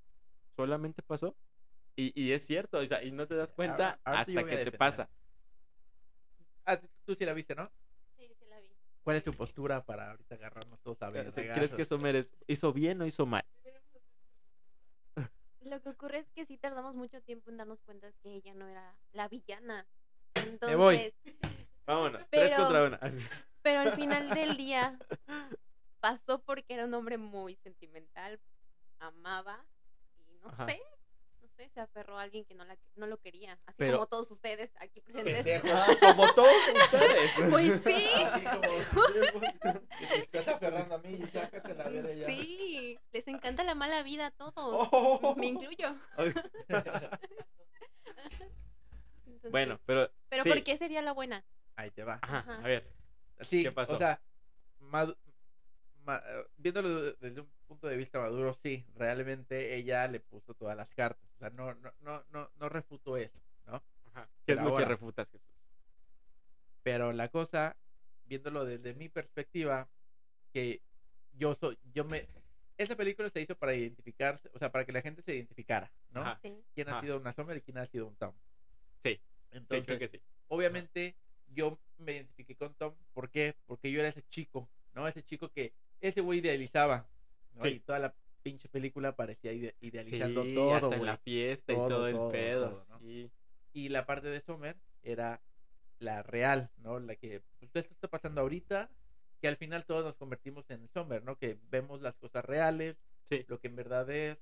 [0.56, 1.36] Solamente pasó.
[1.96, 4.58] Y, y es cierto, o sea, y no te das cuenta Ahora- ahora hasta que
[4.66, 5.10] te pasa.
[6.66, 7.72] Ah, tú- sí la viste, ¿no?
[8.18, 8.70] Sí, sí la vi.
[9.04, 11.28] ¿Cuál es tu postura para ahorita agarrarnos todos a ver?
[11.28, 13.44] O sea, ¿Crees que Sommer es- hizo bien o hizo mal?
[15.62, 18.68] Lo que ocurre es que sí tardamos mucho tiempo en darnos cuenta que ella no
[18.68, 19.86] era la villana.
[20.66, 20.96] Me voy.
[20.96, 21.14] Entonces,
[21.86, 23.00] Vámonos, tres Pero- contra una.
[23.62, 24.98] Pero al final del día
[26.00, 28.40] pasó porque era un hombre muy sentimental,
[29.00, 29.66] amaba
[30.16, 30.66] y no Ajá.
[30.68, 30.82] sé,
[31.42, 34.08] no sé, se aferró a alguien que no la no lo quería, así Pero- como
[34.08, 35.44] todos ustedes aquí presentes.
[35.62, 35.68] Pendejo.
[36.00, 36.54] Como todos
[36.84, 37.32] ustedes.
[37.50, 38.06] Pues sí.
[38.26, 38.62] Así como.
[39.42, 42.26] que te estás aferrando a mí y sácate la verga ya.
[42.28, 44.88] Sí, les encanta la mala vida a todos.
[44.92, 45.36] Oh.
[45.38, 45.96] Me incluyo.
[49.26, 50.12] Entonces, Bueno, pero.
[50.30, 50.50] pero sí.
[50.50, 51.44] ¿por qué sería la buena?
[51.76, 52.20] Ahí te va.
[52.22, 52.56] Ajá, Ajá.
[52.56, 52.99] a ver.
[53.42, 53.96] Sí, ¿Qué pasó?
[53.96, 54.22] O sea,
[54.80, 55.18] madu-
[56.04, 60.54] ma- eh, viéndolo de- desde un punto de vista maduro, sí, realmente ella le puso
[60.54, 61.30] todas las cartas.
[61.36, 63.82] O sea, no, no, no, no, no refutó eso, ¿no?
[64.06, 64.28] Ajá.
[64.46, 65.48] ¿Qué es Pero lo que ahora- refutas, Jesús?
[66.84, 67.76] Pero la cosa,
[68.26, 69.88] viéndolo desde mi perspectiva,
[70.54, 70.82] que
[71.34, 72.28] yo soy, yo me,
[72.78, 76.22] esa película se hizo para identificarse, o sea, para que la gente se identificara, ¿no?
[76.22, 76.40] Ajá.
[76.42, 76.54] Sí.
[76.74, 77.02] ¿Quién ha Ajá.
[77.02, 78.34] sido una Summer y quién ha sido un Tom?
[79.04, 79.22] Sí, Sí,
[79.58, 80.22] Entonces, creo que sí.
[80.48, 81.16] obviamente
[81.54, 83.56] yo me identifiqué con Tom, ¿por qué?
[83.66, 85.08] Porque yo era ese chico, ¿no?
[85.08, 87.08] Ese chico que ese güey idealizaba,
[87.54, 87.62] ¿no?
[87.64, 87.70] Sí.
[87.70, 91.76] Y toda la pinche película parecía ide- idealizando Sí, todo, hasta en la fiesta y
[91.76, 92.70] Todo, todo, el pedo.
[92.76, 93.00] todo, ¿no?
[93.00, 93.30] sí.
[93.74, 95.42] Y la parte de Summer era
[96.00, 97.00] la real, ¿no?
[97.00, 98.90] La que, pues, esto está pasando ahorita,
[99.42, 101.38] que al final todos nos convertimos en Summer, ¿no?
[101.38, 102.96] Que vemos las cosas reales,
[103.48, 104.38] lo que en verdad es.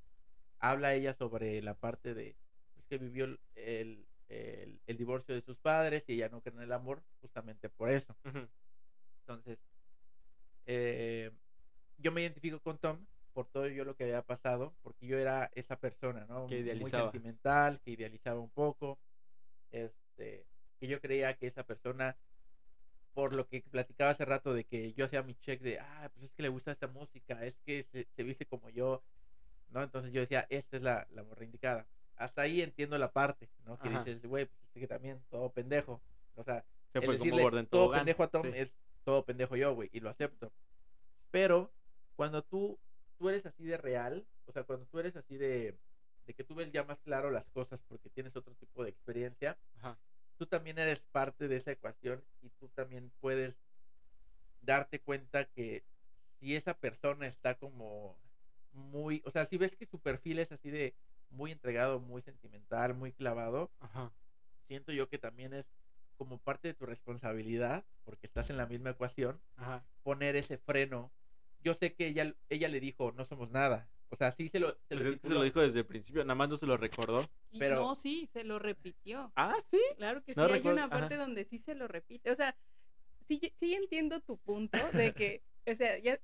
[0.59, 2.35] Habla ella sobre la parte de
[2.73, 6.73] pues, que vivió el, el, divorcio de sus padres y ella no cree en el
[6.73, 8.15] amor justamente por eso.
[9.21, 9.59] Entonces,
[10.65, 11.31] eh,
[11.97, 15.51] yo me identifico con Tom por todo yo lo que había pasado, porque yo era
[15.53, 16.47] esa persona, ¿no?
[16.47, 18.97] Que Muy sentimental, que idealizaba un poco,
[19.69, 20.47] este,
[20.79, 22.17] que yo creía que esa persona,
[23.13, 26.25] por lo que platicaba hace rato de que yo hacía mi check de, ah, pues
[26.25, 29.03] es que le gusta esta música, es que se, se viste como yo,
[29.69, 29.83] ¿no?
[29.83, 31.85] Entonces yo decía, esta es la, la morra indicada.
[32.17, 33.77] Hasta ahí entiendo la parte, ¿no?
[33.79, 33.99] Que Ajá.
[34.03, 36.01] dices, güey, pues es que también, todo pendejo.
[36.35, 37.99] O sea, Se fue como decirle Gordon todo Tobogán.
[38.01, 38.51] pendejo a Tom Sí.
[38.55, 38.71] es
[39.03, 40.51] todo pendejo yo, güey, y lo acepto.
[41.31, 41.71] Pero
[42.15, 42.77] cuando tú,
[43.17, 45.77] tú eres así de real, o sea, cuando tú eres así de,
[46.25, 49.57] de que tú ves ya más claro las cosas porque tienes otro tipo de experiencia,
[49.77, 49.97] Ajá.
[50.37, 53.55] tú también eres parte de esa ecuación y tú también puedes
[54.61, 55.83] darte cuenta que
[56.39, 58.17] si esa persona está como
[58.73, 60.93] muy, o sea, si ves que su perfil es así de
[61.29, 64.11] muy entregado, muy sentimental, muy clavado, Ajá.
[64.67, 65.65] siento yo que también es
[66.17, 69.83] como parte de tu responsabilidad, porque estás en la misma ecuación, Ajá.
[70.03, 71.11] poner ese freno.
[71.63, 73.87] Yo sé que ella, ella le dijo, no somos nada.
[74.09, 75.85] O sea, sí se lo, se Pues lo es que se lo dijo desde el
[75.85, 77.29] principio, nada más no se lo recordó.
[77.51, 79.31] Y Pero- no, sí, se lo repitió.
[79.35, 79.79] Ah, sí.
[79.97, 81.23] Claro que sí, No hay recuerdo- una parte ajá.
[81.25, 82.31] donde sí se lo repite.
[82.31, 82.55] O sea,
[83.27, 86.17] sí, sí entiendo tu punto de que, o sea, ya,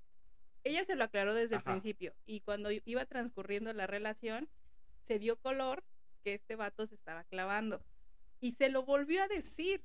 [0.63, 1.71] ella se lo aclaró desde el Ajá.
[1.71, 4.47] principio y cuando i- iba transcurriendo la relación,
[5.03, 5.83] se dio color
[6.23, 7.83] que este vato se estaba clavando
[8.39, 9.83] y se lo volvió a decir.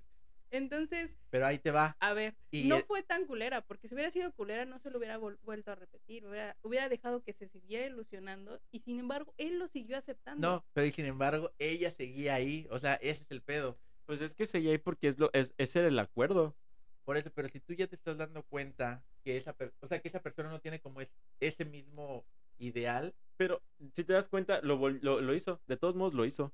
[0.50, 1.94] Entonces, Pero ahí te va.
[2.00, 4.96] a ver, Y no fue tan culera, porque si hubiera sido culera no se lo
[4.98, 9.58] hubiera vuelto a repetir, hubiera, hubiera dejado que se siguiera ilusionando y sin embargo él
[9.58, 10.48] lo siguió aceptando.
[10.48, 12.66] No, pero y sin embargo, ella seguía ahí.
[12.70, 13.78] O sea, ese es el pedo.
[14.06, 16.56] Pues es que seguía ahí porque es lo, es, ese era el acuerdo.
[17.04, 20.00] Por eso, pero si tú ya te estás dando cuenta que esa, per- o sea,
[20.00, 21.10] que esa persona no tiene como es,
[21.40, 22.24] ese mismo
[22.58, 23.62] ideal, Pero
[23.94, 25.60] si te das cuenta, lo, vol- lo, lo hizo.
[25.66, 26.52] De todos modos lo hizo.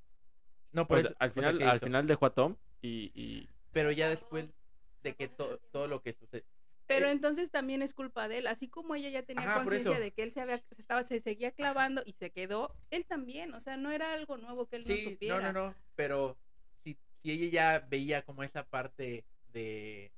[0.71, 3.91] no eso, al o sea, final, ¿qué al final dejó a Tom y, y- pero
[3.91, 4.47] ya después
[5.03, 6.45] de que to- todo lo que sucede,
[6.87, 10.11] Pero Eh, entonces también es culpa de él, así como ella ya tenía conciencia de
[10.11, 13.59] que él se había, se estaba, se seguía clavando y se quedó, él también, o
[13.59, 15.39] sea, no era algo nuevo que él no sí, supiera.
[15.41, 16.37] no, no, no, pero
[16.83, 17.49] si, si ella
[17.79, 20.11] ya veía como esa parte de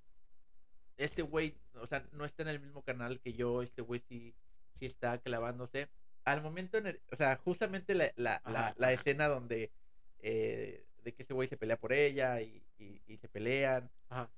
[0.98, 4.34] este güey, o sea, no está en el mismo canal que yo, este güey sí,
[4.78, 5.90] sí está clavándose.
[6.26, 9.72] Al momento, en el- o sea, justamente la, la, la, escena donde
[10.20, 14.30] eh, de que ese güey se pelea por ella y, y, y se pelean Ajá.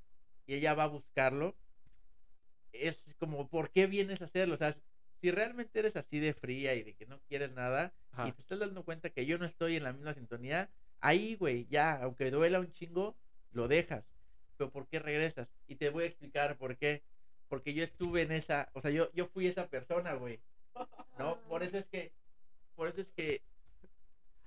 [0.45, 1.55] y ella va a buscarlo,
[2.71, 4.55] es como, ¿por qué vienes a hacerlo?
[4.55, 4.75] O sea,
[5.21, 7.93] si realmente eres así de fría y de que no quieres nada
[8.25, 10.69] y te estás dando cuenta que yo no estoy en la misma sintonía,
[10.99, 13.15] ahí, güey, ya, aunque duela un chingo,
[13.51, 14.03] lo dejas.
[14.57, 15.47] Pero ¿por qué regresas?
[15.67, 17.01] Y te voy a explicar por qué.
[17.49, 20.39] Porque yo estuve en esa, o sea, yo, yo fui esa persona, güey.
[21.17, 21.41] ¿No?
[21.49, 22.13] Por eso es que,
[22.75, 23.41] por eso es que,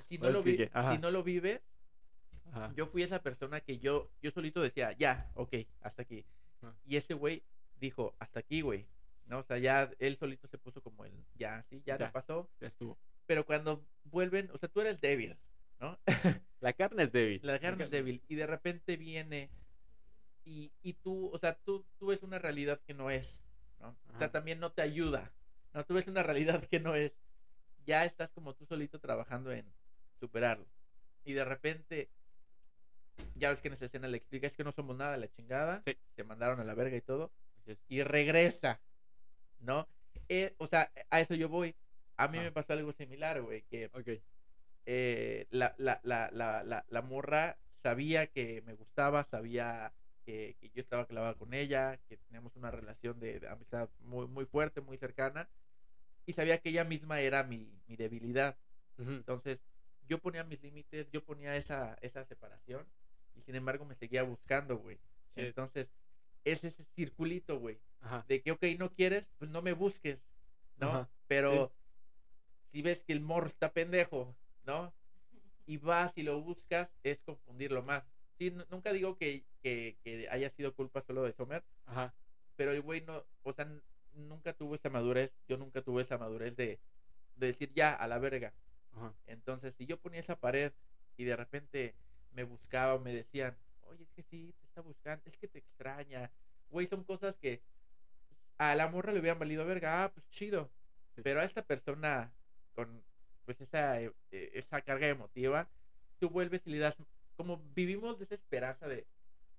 [0.08, 1.60] si no, lo, vi- que, si no lo vives,
[2.52, 2.72] ajá.
[2.74, 6.24] yo fui esa persona que yo, yo solito decía, ya, ok, hasta aquí.
[6.62, 6.74] Ajá.
[6.86, 7.42] Y ese güey
[7.78, 8.86] dijo, hasta aquí, güey.
[9.26, 9.38] ¿No?
[9.40, 12.06] O sea, ya él solito se puso como el, ya, sí, ya, Ya.
[12.06, 12.50] no pasó.
[12.60, 12.98] Ya estuvo.
[13.26, 15.36] Pero cuando vuelven, o sea, tú eres débil,
[15.80, 15.98] ¿no?
[16.60, 17.40] La carne es débil.
[17.42, 18.22] La carne es débil.
[18.28, 19.50] Y de repente viene
[20.44, 23.38] y, y tú, o sea, tú, tú ves una realidad que no es,
[23.80, 23.96] ¿no?
[24.14, 25.32] O sea, también no te ayuda,
[25.72, 25.84] ¿no?
[25.84, 27.12] Tú ves una realidad que no es.
[27.84, 29.64] Ya estás como tú solito trabajando en
[30.20, 30.66] superarlo.
[31.24, 32.08] Y de repente,
[33.34, 35.82] ya ves que en esa escena le explicas que no somos nada, la chingada.
[35.86, 35.96] Sí.
[36.14, 37.30] Te mandaron a la verga y todo.
[37.66, 37.78] Es.
[37.88, 38.80] Y regresa,
[39.60, 39.88] ¿no?
[40.28, 41.74] Eh, o sea, a eso yo voy.
[42.16, 44.08] A mí me pasó algo similar, güey, que Ok.
[44.86, 49.92] eh, la, la, la, la morra sabía que me gustaba, sabía
[50.24, 54.26] que, que yo estaba clavada con ella, que teníamos una relación de, de amistad muy,
[54.26, 55.48] muy fuerte, muy cercana,
[56.26, 58.56] y sabía que ella misma era mi, mi debilidad.
[58.98, 59.10] Ujú.
[59.12, 59.58] Entonces,
[60.08, 62.86] yo ponía mis límites, yo ponía esa, esa separación,
[63.34, 64.98] y sin embargo me seguía buscando, güey.
[65.36, 65.46] Shit.
[65.48, 65.88] Entonces,
[66.44, 67.78] es ese circulito, güey,
[68.28, 70.18] de que, ok, no quieres, pues no me busques,
[70.76, 70.88] ¿no?
[70.88, 71.72] Ajá, Pero
[72.72, 74.92] si ves que el morro está pendejo, ¿no?
[75.66, 78.04] Y vas y lo buscas, es confundirlo más.
[78.38, 82.14] Sí, nu- nunca digo que, que, que haya sido culpa solo de Sommer, Ajá.
[82.56, 83.68] pero el güey no, o sea,
[84.12, 86.80] nunca tuvo esa madurez, yo nunca tuve esa madurez de,
[87.36, 88.52] de decir ya, a la verga.
[88.92, 89.14] Ajá.
[89.26, 90.72] Entonces, si yo ponía esa pared
[91.16, 91.94] y de repente
[92.32, 95.58] me buscaba o me decían, oye, es que sí, te está buscando, es que te
[95.58, 96.30] extraña.
[96.70, 97.62] Güey, son cosas que
[98.58, 100.70] a la morra le hubieran valido verga, ah, pues chido.
[101.14, 101.22] Sí.
[101.22, 102.32] Pero a esta persona
[102.74, 103.02] con
[103.44, 105.68] pues esa, eh, esa carga emotiva,
[106.18, 106.96] tú vuelves y le das,
[107.36, 109.06] como vivimos de esa esperanza de,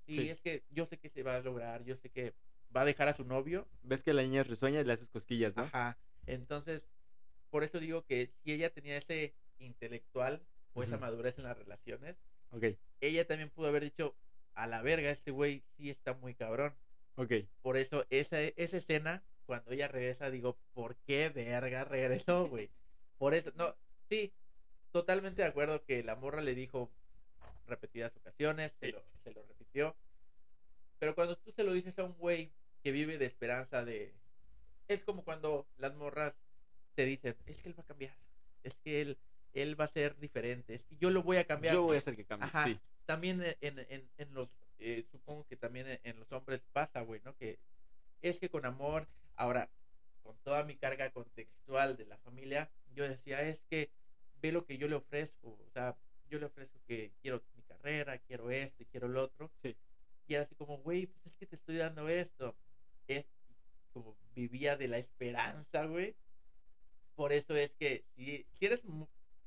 [0.05, 0.29] sí, Sí.
[0.29, 2.33] es que yo sé que se va a lograr, yo sé que
[2.75, 5.55] va a dejar a su novio, Ves que la niña risueña y le haces cosquillas,
[5.55, 5.63] ¿no?
[5.63, 5.97] Ajá.
[6.25, 6.81] Entonces,
[7.49, 10.41] por eso digo que si ella tenía ese intelectual
[10.73, 12.17] o esa madurez en las relaciones,
[13.01, 14.15] ella también pudo haber dicho,
[14.53, 16.73] a la verga, este güey sí está muy cabrón.
[17.15, 17.33] Ok.
[17.61, 22.69] Por eso, esa, esa escena, cuando ella regresa, digo, ¿por qué verga regresó, güey?
[23.17, 23.75] Por eso, no,
[24.09, 24.33] sí,
[24.91, 26.91] totalmente de acuerdo que la morra le dijo
[27.67, 29.95] repetidas ocasiones, se lo, se lo repitió.
[30.99, 32.51] Pero cuando tú se lo dices a un güey
[32.83, 34.13] que vive de esperanza de...
[34.87, 36.33] Es como cuando las morras
[36.95, 38.15] te dicen, es que él va a cambiar,
[38.63, 39.17] es que él
[39.53, 41.75] él va a ser diferente, es que yo lo voy a cambiar.
[41.75, 42.47] Yo voy a hacer que cambie.
[42.47, 42.63] Ajá.
[42.65, 42.79] Sí.
[43.05, 44.49] También en, en- en- los,
[44.79, 47.35] eh, supongo que también en, en los hombres pasa, güey, ¿no?
[47.37, 47.59] Que
[48.23, 49.69] es que con amor, ahora,
[50.23, 53.91] con toda mi carga contextual de la familia, yo decía, es que
[54.41, 55.95] ve lo que yo le ofrezco, o sea,
[56.29, 57.43] yo le ofrezco que quiero
[57.83, 59.51] carrera, quiero esto y quiero lo otro.
[59.61, 59.75] Sí.
[60.27, 62.55] Y era así como, güey, pues es que te estoy dando esto.
[63.07, 63.25] Es
[63.91, 66.15] como vivía de la esperanza, güey.
[67.15, 68.81] Por eso es que si, si eres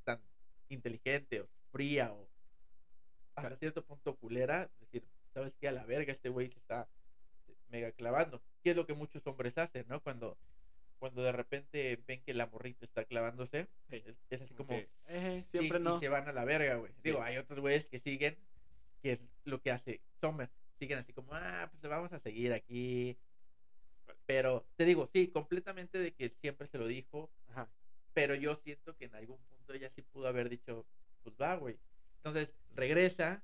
[0.05, 0.21] tan
[0.69, 2.29] inteligente o fría o
[3.35, 3.57] hasta Claro.
[3.59, 6.89] cierto punto culera, es decir, sabes que a la verga este güey se está
[7.69, 8.43] mega clavando.
[8.63, 10.01] ¿Qué es lo que muchos hombres hacen, no?
[10.03, 10.39] Cuando,
[10.99, 14.03] cuando de repente ven que la morrita está clavándose, Sí.
[14.07, 14.73] es, es así Como
[15.09, 15.99] eh, sí, siempre y no.
[15.99, 16.93] se van a la verga, güey.
[17.03, 17.25] Digo, Sí.
[17.25, 18.37] hay otros güeyes que siguen,
[19.03, 20.51] que es lo que hace Sommer.
[20.79, 23.17] Siguen así como, ah, pues vamos a seguir aquí.
[24.27, 27.69] Pero te digo, sí, completamente de que siempre se lo dijo, Ajá.
[28.13, 30.87] pero yo siento que en algún punto ella sí pudo haber dicho,
[31.23, 31.79] pues va, güey.
[32.19, 33.43] Entonces regresa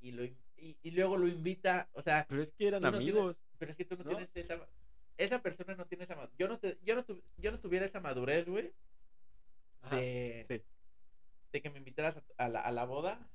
[0.00, 0.36] y, lo, y,
[0.82, 3.36] y luego lo invita, o sea, Pero es que eran Tú no tienes- amigos.
[3.58, 4.10] pero es que tú no, ¿No?
[4.10, 4.68] tienes esa,
[5.24, 7.86] esa persona no tiene esa, ma- yo no, te, yo no, tu- yo no tuviera
[7.86, 8.74] esa madurez, güey,
[9.82, 10.64] de, sí.
[11.52, 13.30] de que me invitaras a, a la, a la boda,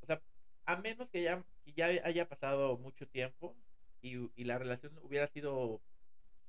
[0.00, 0.22] o sea,
[0.66, 3.58] a menos que ya, que ya haya pasado mucho tiempo
[4.00, 5.84] y, y la relación hubiera sido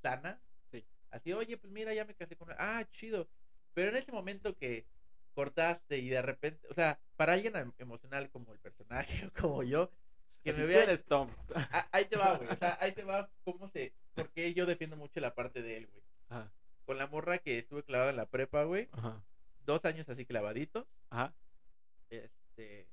[0.03, 0.86] sana, Sí.
[1.11, 3.29] así, oye, pues mira, ya me casé con una, ah, chido,
[3.73, 4.89] pero en ese momento que
[5.33, 9.63] cortaste y de repente, o sea, para alguien em- emocional como el personaje o como
[9.63, 9.91] yo,
[10.46, 11.30] que Así me tú vea, eres Tom.
[11.56, 14.96] Ah, ahí te va, güey, o sea, ahí te va cómo se, porque yo defiendo
[14.96, 16.52] mucho la parte de él, güey, Ajá.
[16.86, 19.22] con la morra que estuve clavado en la prepa, güey, Ajá.
[19.66, 21.34] dos años así clavadito, Ajá.
[22.10, 22.88] este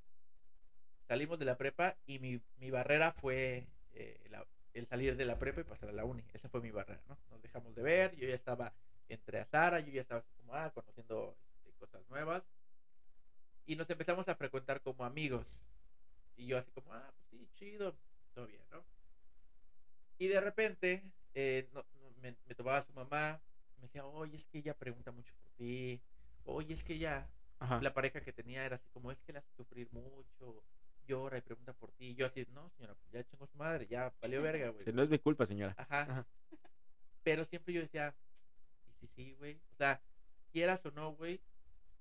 [1.09, 5.39] salimos de la prepa y mi, mi barrera fue eh, la- el salir de la
[5.39, 6.25] prepa y pasar a la uni.
[6.33, 7.19] Esa fue mi barrera, ¿no?
[7.31, 8.73] Nos dejamos de ver, yo ya estaba
[9.11, 12.43] entre a Sara, yo ya estaba como ah, conociendo este, cosas nuevas
[13.67, 15.47] y nos empezamos a frecuentar como amigos.
[16.37, 17.13] Y yo así como, ah,
[17.63, 17.97] chido,
[18.35, 18.85] todo bien, ¿no?
[20.19, 21.03] Y de repente
[21.35, 23.41] eh, no- no, me, me tomaba su mamá,
[23.77, 26.01] me decía, oye, es que ella pregunta mucho por ti,
[26.45, 27.29] oye, es que ella
[27.61, 27.81] Ajá.
[27.81, 30.65] la pareja que tenía era así como es que la hace sufrir mucho,
[31.07, 32.07] llora y pregunta por ti.
[32.11, 34.85] Y yo así, no, señora, pues ya chingó su madre, ya valió verga, güey.
[34.85, 35.75] Sí, no es mi culpa, señora.
[35.79, 36.03] Ajá.
[36.03, 36.27] Ajá.
[37.23, 38.15] Pero siempre yo decía,
[38.89, 39.61] y sí, sí, güey.
[39.73, 40.03] O sea,
[40.53, 41.41] quieras o no, güey,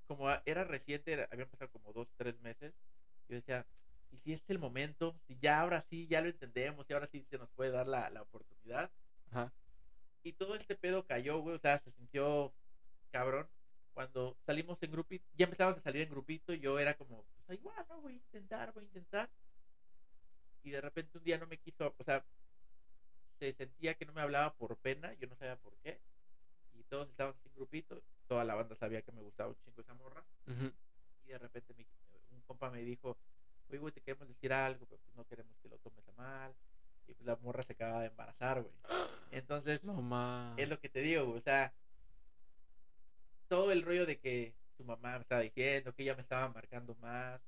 [0.07, 2.73] como era reciente, habían pasado como dos, tres meses,
[3.29, 3.65] yo decía,
[4.11, 7.25] y si es el momento, si ya ahora sí, ya lo entendemos, y ahora sí
[7.29, 8.91] se nos puede dar la, la oportunidad.
[9.31, 9.53] Ajá.
[10.23, 12.53] Y todo este pedo cayó, güey, o sea, se sintió
[13.11, 13.47] cabrón.
[13.93, 17.59] Cuando salimos en grupito, ya empezamos a salir en grupito, y yo era como, pues
[17.59, 19.29] igual, no, voy a intentar, voy a intentar.
[20.63, 22.23] Y de repente un día no me quiso, o sea,
[23.39, 25.99] se sentía que no me hablaba por pena, yo no sabía por qué.
[26.73, 29.93] Y todos estábamos en grupito, toda la banda sabía que me gustaba un chingo esa
[29.95, 30.23] morra.
[30.47, 30.71] Ujú.
[31.25, 31.87] Y de repente mi-
[32.29, 33.17] un compa me dijo,
[33.71, 36.53] oye, güey, te queremos decir algo, pero pues no queremos que lo tomes a mal.
[37.07, 38.73] Y pues la morra se acaba de embarazar, güey.
[39.31, 39.81] Entonces,
[40.57, 41.73] es lo que te digo, güey, o sea,
[43.47, 46.95] todo el rollo de que su mamá me estaba diciendo, que ella me estaba marcando
[46.95, 47.41] más,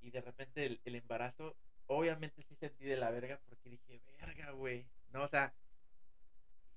[0.00, 1.54] y de repente el, el embarazo,
[1.86, 5.52] obviamente sí sentí de la verga, porque dije, verga, güey, no, o sea,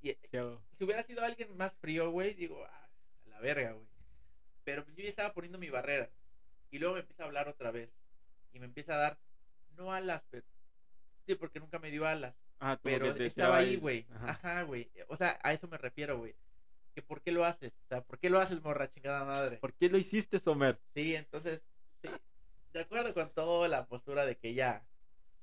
[0.01, 0.61] y, Sí, hago.
[0.77, 2.89] si hubiera sido alguien más frío, güey, digo, ah,
[3.25, 3.87] a la verga, güey.
[4.65, 6.09] Pero yo ya estaba poniendo mi barrera.
[6.71, 7.89] Y luego me empieza a hablar otra vez.
[8.53, 9.19] Y me empieza a dar,
[9.75, 10.45] no alas, pero...
[11.25, 12.35] Sí, porque nunca me dio alas.
[12.59, 14.05] Como Pero estaba ahí, güey.
[14.21, 14.63] Ajá.
[14.63, 14.89] Güey.
[15.09, 16.35] O sea, a eso me refiero, güey.
[16.95, 17.73] Que por qué lo haces.
[17.85, 19.57] O sea, ¿por qué lo haces, morra, chingada madre?
[19.57, 20.79] ¿Por qué lo hiciste, Somer?
[20.93, 21.61] Sí, entonces,
[22.01, 22.09] sí.
[22.71, 24.85] De acuerdo con toda la postura de que ella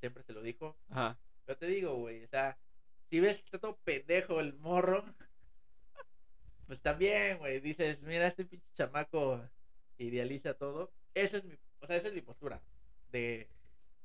[0.01, 0.77] siempre se lo dijo.
[0.89, 1.19] Ajá.
[1.45, 2.59] Pero te digo, güey, o sea,
[3.11, 5.05] si ves que está todo pendejo el morro,
[6.67, 9.43] pues también, güey, dices, mira, este pinche chamaco
[9.99, 10.93] idealiza todo.
[11.15, 12.63] Esa es mi, o sea, esa es mi postura.
[13.11, 13.49] De,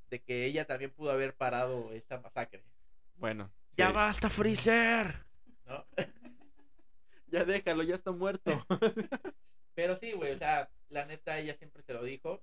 [0.09, 2.63] de que ella también pudo haber parado esta masacre.
[3.17, 3.51] Bueno.
[3.77, 3.93] ¡Ya sí.
[3.93, 5.15] basta, Freezer!
[5.65, 5.85] ¿No?
[7.27, 8.65] Ya déjalo, ya está muerto.
[9.75, 12.41] Pero sí, güey, o sea, la neta ella siempre te lo dijo.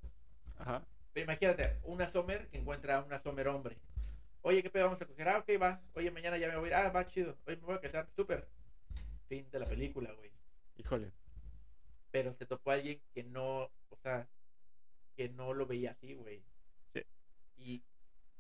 [0.58, 0.84] Ajá.
[1.12, 3.78] Pero imagínate, una Sommer que encuentra a una Sommer hombre.
[4.42, 5.28] Oye, ¿qué pedo vamos a coger?
[5.28, 5.80] Ah, ok, va.
[5.94, 6.72] Oye, mañana ya me voy.
[6.72, 7.36] Ah, va, chido.
[7.46, 8.08] Oye, me voy a casar.
[8.16, 8.48] Súper.
[9.28, 10.30] Fin de la película, güey.
[10.76, 11.12] Híjole.
[12.10, 14.28] Pero se topó a alguien que no, o sea,
[15.16, 16.42] que no lo veía así, güey.
[17.56, 17.82] Y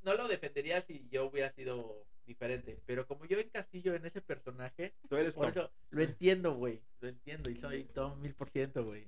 [0.02, 2.80] no lo defendería si yo hubiera sido diferente.
[2.86, 5.64] Pero como yo encastillo en ese personaje, Tú eres por Tom.
[5.64, 6.80] eso lo entiendo, güey.
[7.00, 9.06] Lo entiendo y soy todo mil por ciento, güey.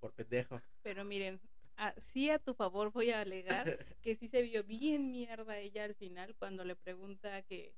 [0.00, 0.60] Por pendejo.
[0.82, 1.40] Pero miren,
[1.76, 3.64] a- sí a tu favor voy a alegar
[4.02, 7.74] que sí se vio bien mierda ella al final cuando le pregunta que,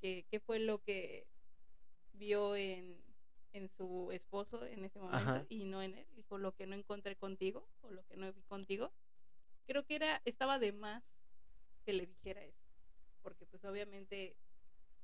[0.00, 1.26] que qué fue lo que
[2.12, 2.96] vio en,
[3.52, 5.46] en su esposo en ese momento Ajá.
[5.48, 6.06] y no en él.
[6.14, 8.92] Dijo lo que no encontré contigo o lo que no vi contigo.
[9.66, 11.02] Creo que era estaba de más
[11.84, 12.64] que le dijera eso,
[13.22, 14.36] porque pues obviamente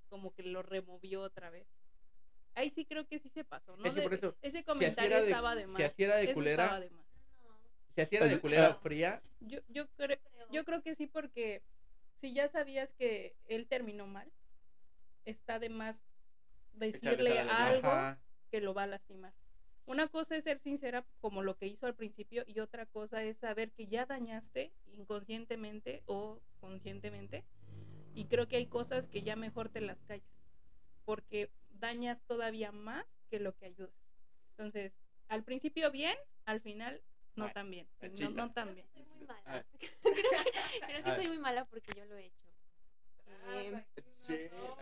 [0.08, 1.66] como que lo removió otra vez.
[2.54, 3.86] Ahí sí creo que sí se pasó, ¿no?
[3.86, 5.76] Es que De- por eso, ese si comentario era de- estaba de más.
[5.76, 7.06] si así era de culera, estaba de más.
[7.94, 10.18] si así era de Oye, culera fría, Yo, yo, creo,
[10.52, 11.62] yo creo que sí, porque
[12.14, 14.30] si ya sabías que él terminó mal,
[15.24, 16.02] está de más
[16.72, 18.18] decirle algo ajá,
[18.50, 19.32] que lo va a lastimar.
[19.86, 23.38] Una cosa es ser sincera como lo que hizo al principio y otra cosa es
[23.38, 27.44] saber que ya dañaste inconscientemente o conscientemente
[28.14, 30.26] y creo que hay cosas que ya mejor te las callas
[31.04, 33.94] porque dañas todavía más que lo que ayudas.
[34.50, 34.92] Entonces,
[35.28, 37.02] al principio bien, al final
[37.34, 37.88] no Ay, tan bien.
[38.14, 38.22] sí.
[38.22, 38.86] No, no tan Creo bien.
[38.86, 39.64] que soy muy mala.
[39.80, 42.36] Creo que, creo que soy muy mala porque yo lo he hecho.
[43.54, 43.82] Em,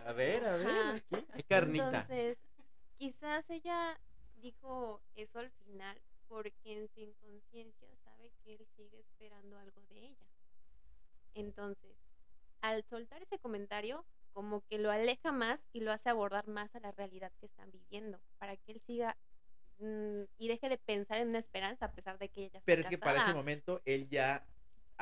[0.07, 1.87] A ver, a ver, aquí hay carnita.
[1.89, 2.39] Entonces,
[2.97, 3.99] quizás ella
[4.39, 9.99] dijo eso al final porque en su inconsciencia sabe que él sigue esperando algo de
[9.99, 10.27] ella.
[11.35, 11.97] Entonces,
[12.61, 16.81] al soltar ese comentario, como que lo aleja más y lo hace abordar más a
[16.81, 19.17] la realidad que están viviendo, para que él siga
[19.79, 22.67] mm, y deje de pensar en una esperanza a pesar de que ella ya está
[22.67, 24.47] pero es que para ese momento él ya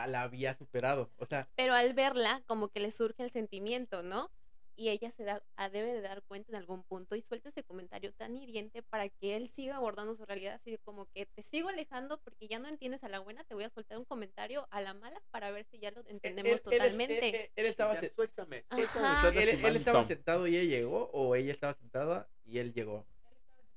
[0.07, 1.11] la había superado.
[1.17, 4.31] O sea, Pero al verla, como que le surge el sentimiento, ¿no?
[4.79, 7.63] Y ella se da, a- debe de dar cuenta en algún punto y suelta ese
[7.65, 11.43] comentario tan hiriente para que él siga abordando su realidad, así de como que te
[11.43, 14.69] sigo alejando porque ya no entiendes a la buena, te voy a soltar un comentario
[14.71, 17.29] a la mala para ver si ya lo él- entendemos él- él- totalmente.
[17.29, 21.53] él- él- él estaba Ya, suéltame, suéltame, él, estaba sentado y ella llegó, o ella
[21.53, 23.07] estaba sentada y él llegó.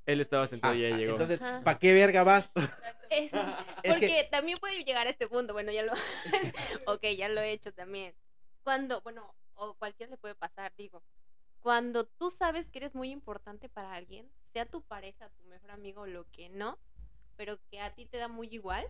[0.06, 1.12] Él estaba sentado y Ah, ella ah, llegó.
[1.14, 1.40] Entonces.
[1.64, 2.50] ¿para qué verga vas?
[3.10, 3.32] Es- Es
[3.88, 5.94] porque que- también puede llegar a este punto, bueno, ya lo,
[6.88, 8.14] ok, ya lo he hecho también.
[8.64, 11.04] Cuando, bueno, o cualquiera le puede pasar, digo,
[11.60, 16.06] cuando tú sabes que eres muy importante para alguien, sea tu pareja, tu mejor amigo
[16.08, 16.80] lo que no,
[17.36, 18.88] pero que a ti te da muy igual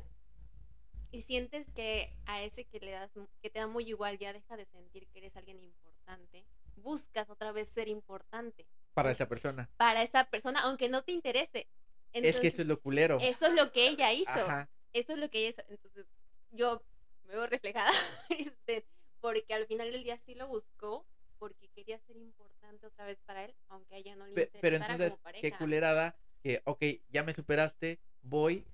[1.12, 3.12] y sientes que a ese que le das,
[3.42, 6.46] que te da muy igual ya deja de sentir que eres alguien importante,
[6.76, 9.70] buscas otra vez ser importante Para esa persona.
[9.78, 11.68] para esa persona, aunque no te interese.
[12.14, 13.18] es que Entonces, eso es lo culero.
[13.20, 14.30] eso es lo que ella hizo.
[14.30, 14.70] Ajá.
[14.94, 15.62] Eso es lo que ella hizo.
[15.70, 16.06] Entonces,
[16.52, 16.84] yo
[17.26, 17.92] me veo reflejada,
[18.30, 18.86] este,
[19.22, 21.06] porque al final del día sí lo buscó,
[21.38, 24.62] porque quería ser importante otra vez para él, aunque a ella no le Pe- interesara
[24.62, 25.42] pero entonces, como pareja.
[25.42, 28.66] qué culerada que, ok, ya me superaste, voy,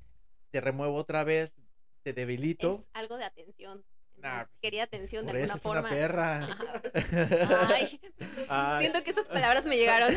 [0.51, 1.51] te remuevo otra vez,
[2.03, 2.71] te debilito.
[2.79, 3.83] Es algo de atención.
[4.17, 5.79] Nah, Entonces, quería atención de Por eso alguna es forma.
[5.81, 6.43] una perra.
[6.45, 6.93] Ajá, pues,
[7.69, 7.99] Ay,
[8.35, 8.79] pues, Ay.
[8.81, 10.13] siento que esas palabras me llegaron.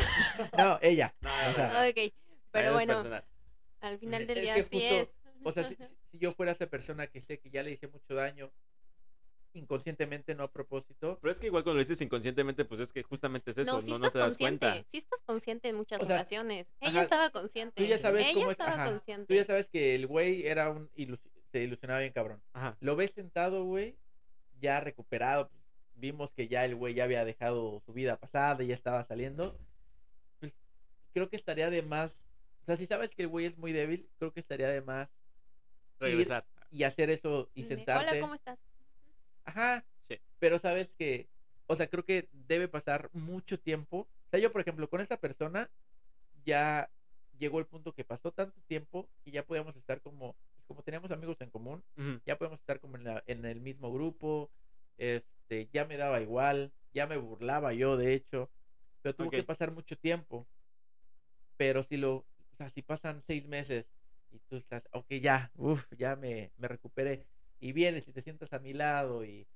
[0.57, 1.13] no, ella.
[1.21, 2.13] No, o sea, ok,
[2.51, 3.25] pero bueno, personal.
[3.81, 5.15] al final del Es día sí es.
[5.43, 5.75] O sea, si-
[6.11, 8.51] si yo fuera esa persona que sé que ya le hice mucho daño,
[9.53, 13.03] inconscientemente, no a propósito, Pero es que igual cuando lo dices inconscientemente, pues es que
[13.03, 14.89] justamente es eso, no, no, sí no, estás das consciente, cuenta.
[14.91, 16.75] sí estás consciente en muchas O sea, ocasiones.
[16.79, 17.81] Ella ajá, estaba consciente.
[17.83, 19.25] tú ya sabes Ella cómo es, estaba ajá, consciente.
[19.27, 21.19] tú ya sabes que el güey era un ilus-
[21.51, 22.41] se ilusionaba bien cabrón.
[22.53, 22.77] Ajá.
[22.79, 23.97] Lo ves sentado, güey,
[24.61, 25.49] ya recuperado,
[25.95, 29.57] vimos que ya el güey ya había dejado su vida pasada, ya estaba saliendo,
[30.39, 30.53] pues
[31.13, 32.11] creo que estaría de más,
[32.61, 35.09] o sea, si sabes que el güey es muy débil, creo que estaría de más
[35.99, 36.45] Regresar.
[36.71, 38.09] y hacer eso y sentarte.
[38.11, 38.59] Hola, ¿cómo estás?
[39.45, 39.85] Ajá.
[40.09, 40.19] Sí.
[40.39, 41.29] Pero sabes que,
[41.67, 43.97] o sea, creo que debe pasar mucho tiempo.
[44.01, 45.71] O sea, yo, por ejemplo, con esta persona
[46.45, 46.91] ya
[47.37, 50.37] llegó el punto que pasó tanto tiempo que ya podíamos estar como,
[50.67, 51.85] como teníamos amigos en común,
[52.25, 54.51] ya podemos estar como en, la- en el mismo grupo,
[54.97, 58.51] este, ya me daba igual, ya me burlaba yo, de hecho,
[59.01, 60.49] pero tuvo que pasar mucho tiempo.
[61.57, 62.15] Pero si lo,
[62.51, 63.85] o sea, si pasan seis meses
[64.31, 67.27] y tú estás, ok, ya, uff, ya me, me recuperé,
[67.59, 69.29] y vienes y te sientas a mi lado y...
[69.41, 69.47] y-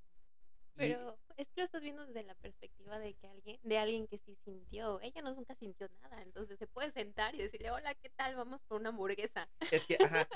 [0.75, 4.17] Pero es que lo estás viendo desde la perspectiva de que alguien, de alguien que
[4.19, 4.99] sí sintió.
[5.01, 8.35] Ella no nunca sintió nada, entonces se puede sentar y decirle, hola, ¿qué tal?
[8.35, 9.49] Vamos por una hamburguesa.
[9.71, 10.27] Es que, ajá,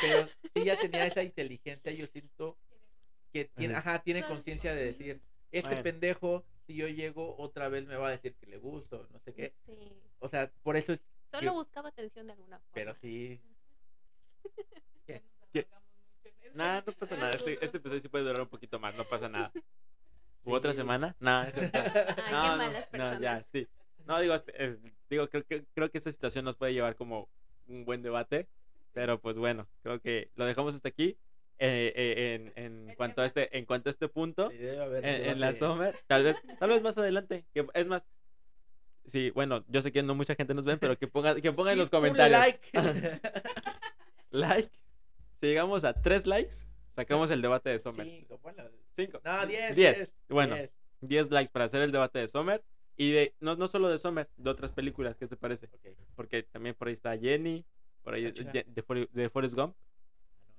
[0.00, 2.56] pero si ya tenía esa inteligencia, yo siento
[3.32, 3.94] que tiene, Ajá.
[3.94, 5.82] ajá, tiene conciencia de decir, este Bueno.
[5.82, 9.34] pendejo, si yo llego otra vez me va a decir que le gusto, no sé
[9.34, 9.54] qué.
[9.66, 9.92] Sí.
[10.18, 11.00] O sea, por eso es,
[11.30, 12.72] Solo que- buscaba atención de alguna forma.
[12.74, 13.40] pero sí,
[16.54, 17.30] Nah, no pasa nada.
[17.32, 19.52] Este, este episodio sí puede durar un poquito más, no pasa nada.
[20.44, 21.14] ¿U otra semana?
[21.20, 23.46] No, es- Ay, no, qué no, malas no, ya, personas.
[23.52, 23.68] sí.
[24.06, 24.78] No, digo, este, es-
[25.08, 27.28] digo creo, que, creo que esta situación nos puede llevar como
[27.68, 28.48] un buen debate,
[28.92, 31.16] pero pues bueno, creo que lo dejamos hasta aquí.
[31.58, 35.04] Eh, eh, en, en cuanto a este en cuanto a este punto sí debe haber
[35.06, 35.52] en, en la.
[35.54, 38.02] Summer tal vez tal vez más adelante que es más
[39.06, 41.70] sí bueno yo sé que no mucha gente nos ve pero que ponga que ponga
[41.72, 42.60] en los comentarios like.
[44.30, 44.70] like
[45.42, 46.54] si llegamos a tres likes
[46.92, 48.62] sacamos el debate de Summer Cinco, bueno,
[48.96, 49.96] cinco no, diez, Diez.
[49.98, 50.70] diez, Bueno, diez.
[51.00, 52.62] 10 likes para hacer el debate de Sommer
[52.96, 55.68] Y de, no, no solo de Summer, de otras películas, ¿qué te parece?
[56.14, 57.64] Porque también por ahí está Jenny,
[58.04, 59.74] por ahí Ah, de, de, Forrest Gump.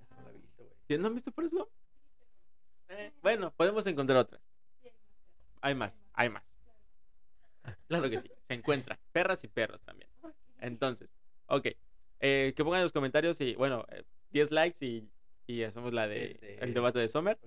[0.10, 0.76] Ah, no, no la he visto, güey.
[0.86, 1.70] ¿Sí, ¿No han visto Forrest Gump?
[2.90, 4.42] Eh, bueno, podemos encontrar otras.
[5.62, 6.44] Hay más, hay más.
[7.88, 9.00] Claro que sí, se encuentran.
[9.14, 10.10] Perras y perros también.
[10.60, 11.10] Entonces,
[11.48, 11.68] ok.
[12.20, 14.04] eh, que pongan en los comentarios y, bueno, eh,
[14.34, 15.08] 10 likes y,
[15.48, 17.38] y hacemos la de, El de- el debate de Summer.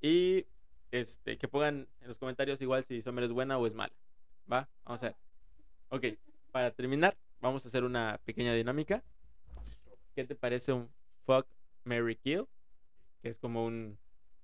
[0.00, 0.46] Y
[0.90, 3.92] este, que pongan en los comentarios igual si Summer es buena o es mala.
[4.50, 4.68] ¿Va?
[4.84, 5.16] Vamos a ver.
[5.90, 6.04] Ok,
[6.52, 9.02] para terminar, vamos a hacer una pequeña dinámica.
[10.14, 10.88] ¿Qué te parece un
[11.26, 11.46] fuck,
[11.84, 12.46] Mary kill?
[13.22, 13.98] Que es como un,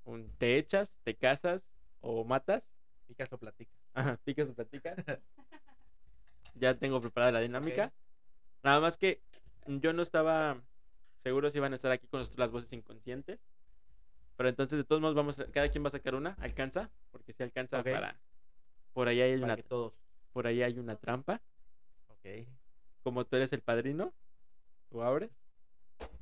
[0.05, 1.63] un te echas, te casas
[2.01, 2.69] o matas.
[3.07, 3.73] Picasso platica.
[3.95, 4.97] Ajá, picas o platicas.
[6.55, 7.87] ya tengo preparada la dinámica.
[7.87, 7.93] Ok.
[8.63, 9.21] Nada más que
[9.67, 10.61] yo no estaba
[11.21, 13.39] seguro si iban a estar aquí con nosotros las voces inconscientes.
[14.37, 16.33] Pero entonces, de todos modos, vamos a- cada quien va a sacar una.
[16.41, 16.91] ¿Alcanza?
[17.11, 18.19] Porque si alcanza para.
[18.93, 19.93] Por ahí hay Para una, todos.
[20.33, 21.41] por ahí hay una trampa.
[22.09, 22.27] Ok.
[23.03, 24.13] Como tú eres el padrino,
[24.89, 25.31] tú abres.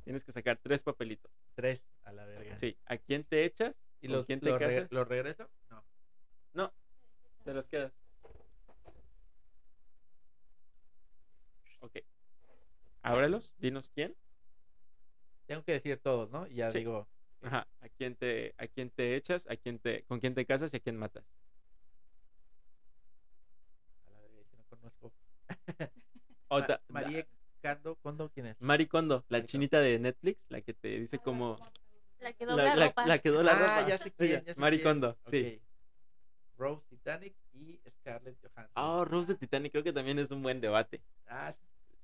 [0.03, 1.31] Tienes que sacar tres papelitos.
[1.55, 2.57] Tres a la verga.
[2.57, 3.75] Sí, ¿a quién te echas?
[4.01, 5.49] ¿Y ¿Con los, quién te los regreso?
[5.69, 5.83] No.
[6.53, 6.73] No,
[7.43, 7.93] te los quedas.
[11.79, 11.99] Ok.
[13.01, 14.15] Ábrelos, dinos quién.
[15.49, 16.45] Tengo que decir todos, ¿no?
[16.45, 16.77] Y ya Sí.
[16.77, 17.07] digo.
[17.41, 20.71] Ajá, a quién te, a quién te echas, a quién te, con quién te casas
[20.73, 21.23] y a quién matas.
[24.05, 25.11] A la si no conozco.
[26.49, 27.25] Otra, Ma- María
[27.63, 28.61] Cando, Condo, ¿quién es?
[28.61, 29.47] Mari Kondo, la Mari Kondo.
[29.51, 31.57] chinita de Netflix, la que te dice como
[32.19, 33.07] La que la, dobla la- ropa.
[33.07, 33.87] la que dobla ah, ropa.
[33.89, 34.45] ya sé quién.
[34.45, 34.87] Ya sé Mari quién.
[34.87, 35.59] Kondo, sí.
[36.57, 38.71] Rose Titanic y Scarlett Johansson.
[38.75, 41.01] Oh, Rose de Titanic, creo que también es un buen debate.
[41.25, 41.55] Ah,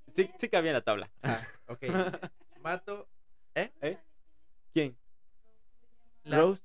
[0.08, 1.10] Sí, sí cabía en la tabla.
[1.22, 1.82] ah, ok.
[2.62, 3.08] Mato.
[3.56, 3.72] ¿Eh?
[3.80, 3.98] ¿Eh?
[4.74, 4.96] ¿Quién?
[6.24, 6.62] La, Rose,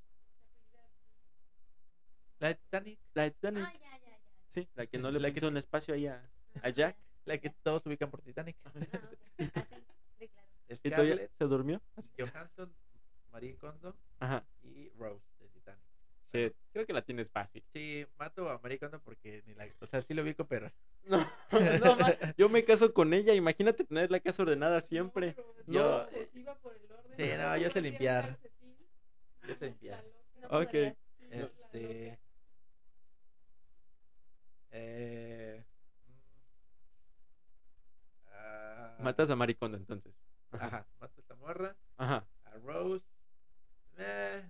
[2.39, 2.99] la de Titanic.
[3.13, 3.63] la de Titanic.
[3.65, 4.19] Ah, ya, ya, ya.
[4.53, 6.21] Sí, la que no le La que puso un espacio ahí a,
[6.61, 6.97] a Jack.
[7.25, 8.57] La que todos ubican por Titanic.
[8.65, 8.81] Ah, ok.
[9.37, 10.31] Así.
[10.83, 11.79] ¿Y todavía se durmió?
[11.95, 12.09] Así.
[12.17, 12.73] Johansson,
[13.31, 14.43] Marie Kondo Ajá.
[14.63, 15.23] y Rose.
[16.34, 17.63] Shit, creo que la tienes fácil.
[17.73, 19.67] Sí, mato a Marie Kondo porque ni la.
[19.79, 20.71] O sea, sí lo ubico, pero.
[21.03, 21.17] No,
[21.79, 23.34] no, ma, yo me caso con ella.
[23.34, 25.36] Imagínate tener la casa ordenada siempre.
[25.67, 27.13] Yo- obsesiva por el orden.
[27.17, 28.38] Sí, no, yo sé limpiar.
[29.47, 30.03] Yo sé limpiar.
[30.41, 30.65] No Ok.
[30.67, 30.95] podrías.
[31.32, 32.19] Este.
[34.71, 35.63] Eh.
[36.07, 36.11] mm,
[38.29, 40.13] ah, Matas a Maricondo entonces.
[40.51, 41.75] Ajá, mato a morra.
[41.97, 42.25] Ajá.
[42.45, 43.03] A Rose.
[43.97, 44.43] eh,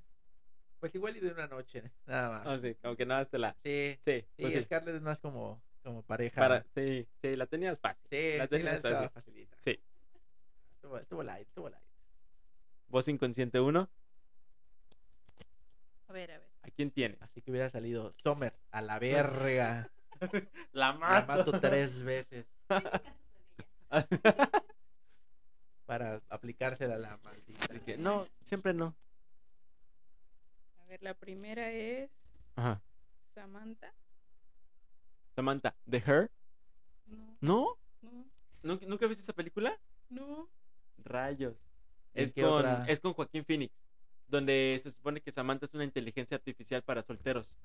[0.81, 2.47] pues igual y de una noche, nada más.
[2.47, 3.55] Ah, sí, como que nada, te la.
[3.63, 4.61] Sí, Sí, pues sí.
[4.63, 6.41] Scarlett es más como, como pareja.
[6.41, 8.05] Para, sí, sí, la tenías fácil.
[8.09, 9.09] Sí, la sí, tenías fácil.
[9.09, 9.55] facilita.
[9.59, 9.79] Sí.
[10.75, 11.83] Estuvo, estuvo light, estuvo light.
[12.89, 13.87] Voz inconsciente uno.
[16.07, 16.49] A ver, a ver.
[16.63, 17.21] ¿A quién tienes?
[17.21, 19.89] Así que hubiera salido Sommer a la verga.
[20.73, 21.27] La La mato.
[21.27, 22.45] mato tres veces
[25.85, 27.65] para aplicársela a la maldita.
[27.65, 28.95] Así que, no, siempre no.
[30.91, 32.11] Ver, la primera es
[32.57, 32.81] Ajá.
[33.33, 33.93] Samantha.
[35.33, 36.29] Samantha, The Her.
[37.05, 37.77] No, ¿No?
[38.01, 38.25] no,
[38.61, 39.79] ¿Nunca, ¿nunca viste esa película?
[40.09, 40.49] no.
[40.97, 41.55] Rayos.
[42.13, 42.83] ¿En Es con, otra?
[42.89, 43.73] es con Joaquín Phoenix.
[44.27, 47.57] Donde se supone que Samantha es una inteligencia artificial para solteros.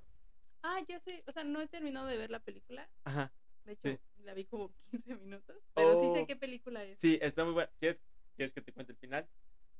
[0.62, 1.24] Ah, ya sé.
[1.26, 2.88] O sea, no he terminado de ver la película.
[3.02, 3.32] Ajá.
[3.64, 3.98] De hecho, Sí.
[4.22, 5.56] la vi como 15 minutos.
[5.74, 6.12] Pero sí Oh.
[6.14, 7.00] sé qué película es.
[7.00, 7.70] Sí, está muy buena.
[7.80, 8.00] ¿Quieres,
[8.36, 9.28] ¿Quieres que te cuente el final?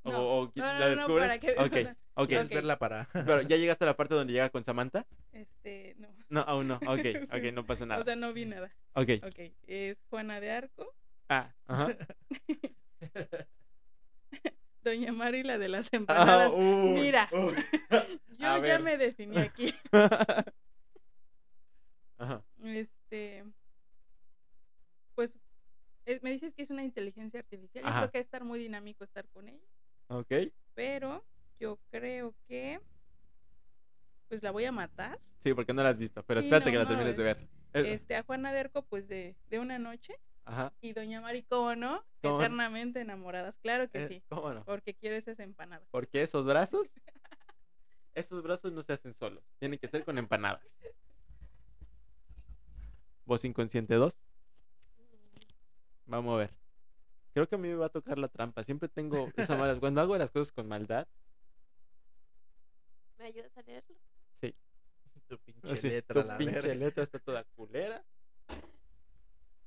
[0.07, 0.29] ¿O, No.
[0.29, 1.27] o No, qui- no, la descubres?
[1.29, 2.29] para que- Ok, ok.
[2.29, 2.53] ¿Quieres Ok.
[2.55, 3.09] verla para...?
[3.39, 5.07] Pero ya llegaste a la parte donde llega con Samantha.
[5.33, 6.09] Este, no.
[6.29, 6.77] No, aún no.
[6.89, 7.01] Ok,
[7.31, 8.01] ok, no pasa nada.
[8.01, 8.71] O sea, no vi nada.
[8.95, 9.09] Ok.
[9.27, 10.95] Ok, es Juana de Arco,
[11.29, 11.97] Ah, ajá.
[14.85, 16.53] Doña Mari, la de las Ah, empanadas.
[16.55, 17.29] uy, Mira.
[17.33, 17.55] uy.
[18.29, 18.81] Yo ya ver.
[18.83, 19.75] me definí aquí.
[22.19, 22.43] Ajá.
[22.63, 23.45] Este,
[25.17, 25.39] pues,
[26.07, 27.83] eh, me dices que es una inteligencia artificial.
[27.85, 27.99] Yo Ajá.
[28.03, 29.67] creo que estar muy dinámico estar con ella.
[30.09, 30.33] Ok.
[30.75, 31.25] Pero
[31.59, 32.81] yo creo que,
[34.29, 35.19] pues la voy a matar.
[35.41, 36.23] Sí, porque no la has visto.
[36.25, 37.49] Pero Sí, espérate no, que la no, termines es- de ver.
[37.73, 40.15] Este, a Juana de Arco, pues de, de una noche.
[40.45, 40.73] Ajá.
[40.81, 42.05] Y Doña Mari, ¿cómo no?
[42.23, 43.59] Eternamente enamoradas.
[43.59, 44.23] Claro que Eh, sí.
[44.29, 44.65] ¿Cómo no?
[44.65, 45.87] Porque quiero esas empanadas.
[45.91, 46.91] ¿Por qué esos brazos?
[48.15, 49.45] Esos brazos no se hacen solos.
[49.59, 50.79] Tienen que ser con empanadas.
[53.27, 54.15] Voz inconsciente 2.
[56.07, 56.51] Vamos a ver.
[57.37, 58.65] Creo que a mí me va a tocar la trampa.
[58.65, 59.79] Siempre tengo esa mala.
[59.81, 61.07] Cuando hago las cosas con maldad,
[63.19, 63.95] ¿Me ayudas a leerlo?
[64.41, 64.55] sí.
[65.29, 66.75] Tu pinche Así, letra, tu la pinche verga.
[66.75, 68.03] letra está toda culera.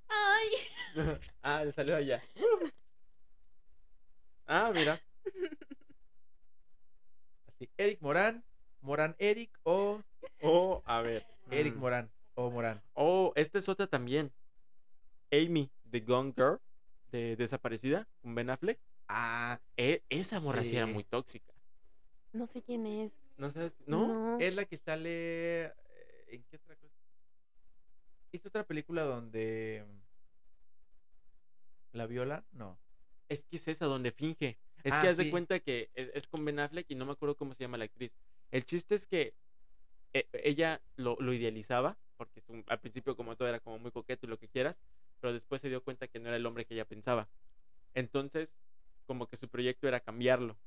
[0.07, 0.49] Ay.
[1.43, 2.24] ah, le salió allá.
[4.47, 4.99] Ah, mira.
[7.49, 8.43] Así, Eric Morán,
[8.82, 10.01] Morán Eric o
[10.41, 11.24] Oh, a ver.
[11.51, 12.82] Eric Mm, Morán o o Morán?
[12.95, 14.34] Oh, esta es otra también.
[15.32, 16.59] Amy, The Gone Girl,
[17.12, 18.80] de Desaparecida, con Ben Affleck.
[19.07, 20.93] Ah, E- esa morra sí era Sí.
[20.93, 21.53] muy tóxica.
[22.34, 23.12] No sé quién es.
[23.38, 23.74] ¿No sabes?
[23.88, 24.38] ¿No?
[24.39, 25.66] es la que sale.
[25.66, 25.74] eh,
[26.28, 26.93] ¿En qué otra cosa?
[28.32, 29.84] ¿Hizo otra película donde.
[31.93, 32.43] ¿La viola?
[32.51, 32.80] No.
[33.30, 34.57] Es que es esa donde finge.
[34.84, 35.32] Es Ah, que haz de sí.
[35.32, 37.86] cuenta que es, es con Ben Affleck y no me acuerdo cómo se llama la
[37.86, 38.12] actriz.
[38.51, 39.34] El chiste es que
[40.14, 43.91] e- ella lo, lo idealizaba, porque es un- al principio como todo era como muy
[43.91, 44.76] coqueto y lo que quieras,
[45.20, 47.28] pero después se dio cuenta que no era el hombre que ella pensaba.
[47.93, 48.55] Entonces,
[49.05, 50.57] como que su proyecto era cambiarlo,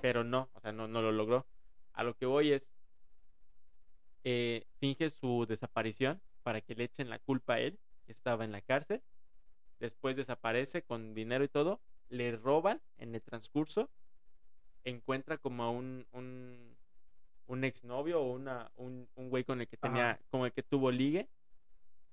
[0.00, 1.46] pero no, o sea, no, no lo logró.
[1.92, 2.70] A lo que voy es,
[4.24, 8.52] eh, finge su desaparición para que le echen la culpa a él, que estaba en
[8.52, 9.02] la cárcel.
[9.78, 11.80] Después desaparece con dinero y todo.
[12.08, 13.90] Le roban en el transcurso.
[14.84, 16.76] Encuentra como a un, un,
[17.46, 20.20] un exnovio o una, un, un güey con el que tenía, Ajá.
[20.30, 21.28] con el que tuvo ligue.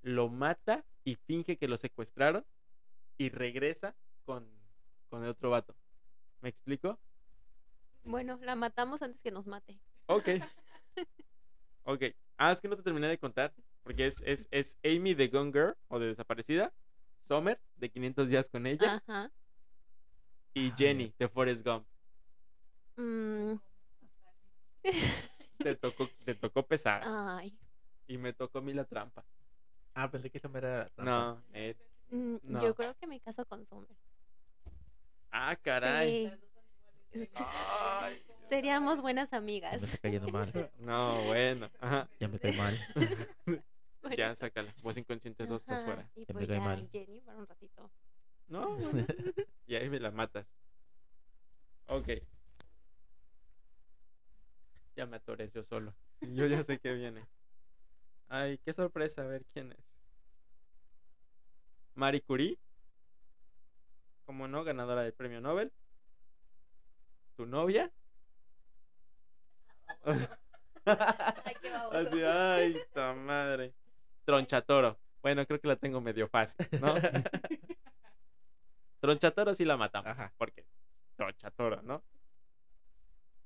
[0.01, 2.45] Lo mata y finge que lo secuestraron.
[3.17, 3.95] Y regresa
[4.25, 4.47] con,
[5.09, 5.75] con el otro vato.
[6.41, 6.99] ¿Me explico?
[8.03, 9.79] Bueno, la matamos antes que nos mate.
[10.07, 10.27] Ok.
[11.89, 12.03] Ok.
[12.35, 13.53] Ah, es que no te terminé de contar.
[13.83, 16.73] Porque es, es, es Amy de Gone Girl o de Desaparecida.
[17.29, 18.95] Summer de 500 días con ella.
[19.07, 19.31] Ajá.
[20.53, 21.87] Y Jenny de Forrest Gump.
[22.97, 23.53] Mm,
[25.59, 27.01] Te tocó, te tocó pesar.
[27.05, 27.57] Ay.
[28.07, 29.23] Y me tocó a mí la trampa.
[29.99, 31.03] Ah, pensé que esa era trampa.
[31.11, 31.75] No, eh,
[32.11, 32.61] Mm, No.
[32.61, 33.89] Yo creo que me caso con Summer.
[35.31, 36.31] Ah, caray.
[37.11, 37.27] Sí.
[38.47, 39.81] Seríamos buenas amigas.
[39.81, 40.51] Me está cayendo mal.
[40.79, 41.69] No, bueno.
[41.81, 42.07] Ajá.
[42.19, 42.77] Ya me cae mal.
[44.15, 44.35] Ya, eso.
[44.41, 44.73] sácala.
[44.83, 46.09] Voz inconsciente, dos estás fuera.
[46.15, 46.89] Y Ya me pues cae ya, mal.
[46.91, 47.91] Jenny, para un ratito.
[48.47, 49.05] No, bueno.
[49.65, 50.47] Y ahí me la matas.
[51.87, 52.07] Ok.
[54.95, 55.93] Ya me atoré yo solo.
[56.21, 57.25] Yo ya sé que viene.
[58.29, 59.79] Ay, qué sorpresa, a ver quién es.
[61.95, 62.59] Marie Curie.
[64.25, 65.71] Como no, ganadora del premio Nobel.
[67.35, 67.91] ¿Tu novia?
[70.03, 71.97] Ay, qué baboso.
[71.97, 73.73] Así, ay, ta madre.
[74.25, 74.99] Tronchatoro.
[75.21, 76.93] Bueno, creo que la tengo medio fácil, ¿no?
[78.99, 80.11] Tronchatoro sí la matamos.
[80.11, 80.33] Ajá.
[80.37, 80.65] Porque
[81.15, 82.03] Tronchatoro, ¿no?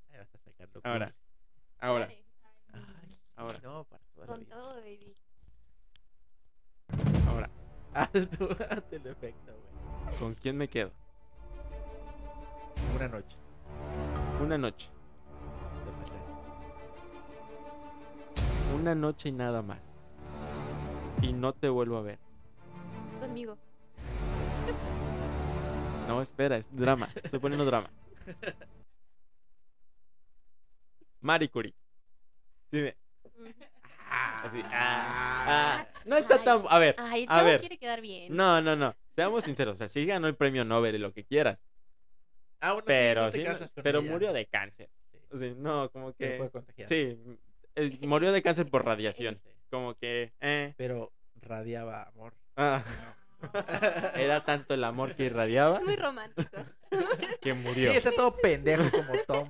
[0.10, 1.16] Ahí vas a sacar lo Ahora,
[1.80, 2.26] ahora, Ay,
[3.36, 3.60] ahora.
[3.62, 4.56] No, para toda la Con vida.
[4.56, 5.16] todo, baby.
[7.28, 7.50] ahora.
[7.94, 10.18] Ah, hazte el efecto, güey.
[10.18, 10.94] ¿Con quién me quedo?
[12.96, 13.36] Una noche.
[14.42, 14.90] Una noche.
[18.74, 19.80] Una noche y nada más.
[21.22, 22.18] Y no te vuelvo a ver.
[23.20, 23.58] Conmigo.
[26.08, 27.10] No, espera, es drama.
[27.22, 27.90] Estoy poniendo drama.
[31.20, 31.74] Marie Curie.
[32.72, 32.96] Dime.
[34.44, 34.62] Así.
[34.66, 35.88] ah, ah.
[36.06, 36.42] No está Ay.
[36.46, 36.64] tan.
[36.70, 36.96] A ver.
[36.98, 37.60] Ay, el A chavo ver.
[37.60, 38.36] quiere quedar bien.
[38.36, 38.96] No, no, no.
[39.12, 39.76] Seamos sinceros.
[39.76, 41.60] O sea, sí ganó el premio Nobel y lo que quieras.
[42.60, 44.12] Ah, bueno, sí, Pero no te sí, casas con pero ella.
[44.12, 44.90] murió de cáncer.
[45.12, 46.50] Sí, O sea, no, como puede que.
[46.50, 46.88] contagiar.
[46.88, 47.18] Sí,
[47.76, 49.40] eh, murió de cáncer por radiación.
[49.44, 50.32] Sí, Como que.
[50.42, 51.12] Eh, Pero
[51.42, 52.34] radiaba amor.
[52.58, 52.84] ah,
[54.16, 56.58] era tanto el amor que irradiaba Es muy romántico.
[57.42, 57.92] que Sí, murió.
[57.92, 59.48] está todo pendejo como Tom.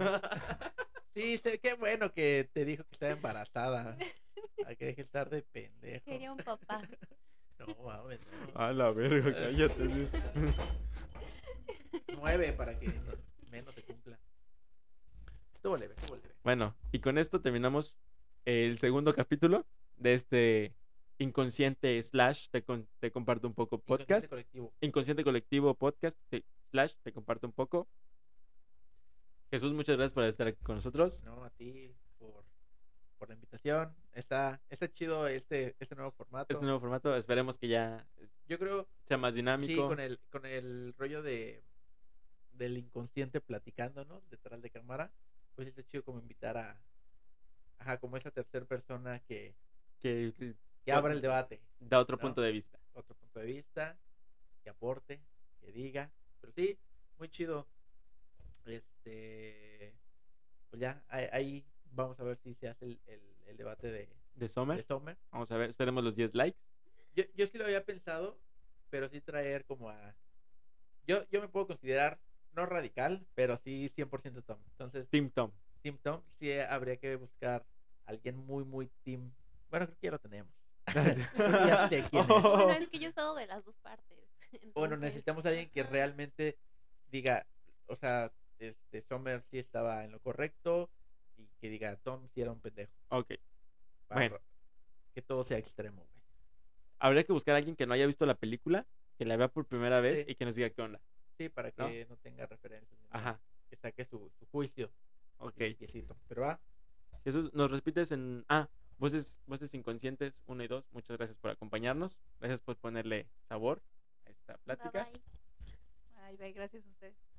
[1.13, 3.97] Sí, qué bueno que te dijo que estaba embarazada.
[4.65, 6.05] Hay que dejar de estar de pendejo.
[6.05, 6.81] Quería un papá.
[7.59, 8.19] No, mames,
[8.55, 8.59] no.
[8.59, 10.09] A la verga, cállate.
[12.17, 14.17] Nueve para que no- menos se cumpla.
[15.53, 16.33] Estuvo leve, estuvo leve.
[16.43, 17.95] Bueno, y con esto terminamos
[18.45, 19.67] el segundo capítulo
[19.97, 20.75] de este
[21.19, 24.29] inconsciente slash te, con- te comparto un poco Inconsciente podcast.
[24.31, 24.73] colectivo.
[24.81, 27.87] Inconsciente colectivo podcast te- slash te comparto un poco.
[29.51, 31.21] Jesús, muchas gracias por estar aquí con nosotros.
[31.23, 32.43] No, a ti por,
[33.21, 33.95] por la invitación.
[34.13, 36.51] Está, está chido este, este nuevo formato.
[36.51, 38.03] Este nuevo formato, esperemos que ya
[38.47, 39.87] Yo creo, sea más sí, dinámico.
[39.87, 41.63] con el, con el rollo de
[42.53, 44.21] del inconsciente platicando, ¿no?
[44.31, 45.11] Detrás de cámara.
[45.55, 46.81] Pues está chido como invitar a,
[47.77, 49.53] ajá, como esa tercera persona que,
[49.99, 50.33] que
[50.83, 51.61] que abra el debate.
[51.79, 52.21] da otro No.
[52.23, 52.79] punto de vista.
[52.93, 53.99] otro punto de vista,
[54.63, 55.21] que aporte,
[55.59, 56.09] que diga.
[56.39, 56.75] Pero sí,
[57.19, 57.67] muy chido.
[58.65, 59.93] Este,
[60.71, 63.99] pues ya, ahí, ahí vamos a ver si se hace el, el- el debate de,
[63.99, 64.83] De de Sommer.
[64.85, 65.17] Sommer.
[65.31, 66.57] Vamos a ver, esperemos los 10 likes.
[67.15, 68.39] Yo, yo sí lo había pensado,
[68.89, 70.15] pero sí traer como a...
[71.05, 72.19] Yo, yo me puedo considerar
[72.53, 74.59] no radical, pero sí 100% Tom.
[74.71, 75.51] Entonces, Team Tom.
[75.81, 77.65] Team Tom, sí habría que buscar
[78.05, 79.31] alguien muy, muy Team...
[79.69, 80.53] Bueno, creo que ya lo tenemos.
[81.67, 82.27] ya sé quién es.
[82.27, 84.17] Bueno, es que yo he estado de las dos partes.
[84.73, 86.57] Bueno, necesitamos a alguien que realmente
[87.09, 87.45] diga,
[87.87, 90.89] o sea, este Sommer sí estaba en lo correcto
[91.61, 92.91] que diga Tom sí era un pendejo.
[93.09, 93.33] Ok.
[94.07, 94.39] Para Bueno.
[95.13, 96.23] Que todo sea extremo, güey.
[96.99, 98.85] habría que buscar a alguien que no haya visto la película,
[99.17, 100.25] que la vea por primera vez Sí.
[100.31, 101.01] y que nos diga qué onda.
[101.37, 102.99] Sí, para que no, tenga referencias.
[103.09, 103.39] Ajá,
[103.69, 104.91] Que saque su, su juicio.
[105.37, 105.57] ok.
[105.59, 106.17] limpiecito.
[106.27, 106.59] Pero va.
[107.23, 108.45] Jesús, nos repites en.
[108.49, 110.85] Ah, voces, voces inconscientes 1 y 2.
[110.91, 112.19] Muchas gracias por acompañarnos.
[112.39, 113.81] Gracias por ponerle sabor
[114.25, 115.03] a esta Bye, plática.
[115.11, 115.21] bye.
[116.23, 117.30] Ay, bye, gracias a ustedes.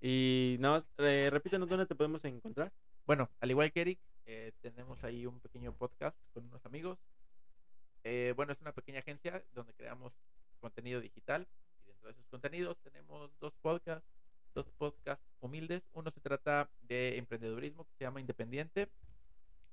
[0.00, 2.72] Y nada más, eh, repítanos dónde te podemos encontrar.
[3.06, 6.98] Bueno, al igual que Eric, eh, tenemos ahí un pequeño podcast con unos amigos.
[8.04, 10.12] Eh, bueno, es una pequeña agencia donde creamos
[10.60, 11.46] contenido digital.
[11.84, 14.08] Y dentro de esos contenidos tenemos dos podcasts,
[14.54, 15.82] dos podcasts humildes.
[15.92, 18.88] Uno se trata de emprendedurismo que se llama Independiente.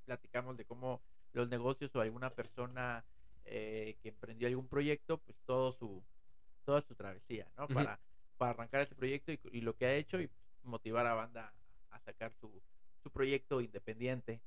[0.05, 1.01] Platicamos de cómo
[1.33, 3.03] los negocios o alguna persona
[3.45, 6.03] eh, que emprendió algún proyecto, pues todo su,
[6.65, 7.67] toda su travesía, ¿no?
[7.67, 7.99] Para,
[8.37, 10.29] para arrancar ese proyecto y, y lo que ha hecho y
[10.63, 11.53] motivar a banda
[11.89, 12.61] a sacar su,
[13.01, 14.41] su proyecto independiente.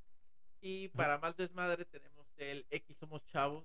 [0.61, 3.65] Y para más desmadre tenemos el X Somos Chavos,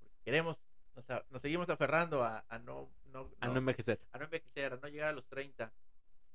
[0.00, 0.56] porque queremos,
[0.94, 4.00] nos, nos seguimos aferrando a, a no, no, A no no- envejecer.
[4.12, 5.72] a no envejecer, a no llegar a los 30.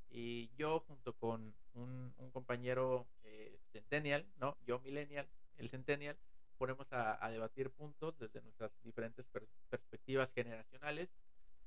[0.10, 4.58] Y yo junto con un, un compañero eh, Centennial, ¿no?
[4.66, 6.18] Yo Millennial, el Centennial,
[6.58, 11.10] ponemos a, a debatir puntos desde nuestras diferentes per- perspectivas generacionales.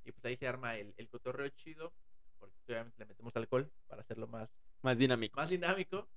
[0.08, 1.92] Y pues ahí se arma el, el cotorreo chido,
[2.38, 4.48] porque obviamente le metemos alcohol para hacerlo más,
[4.82, 5.36] Más dinámico.
[5.38, 6.08] más dinámico.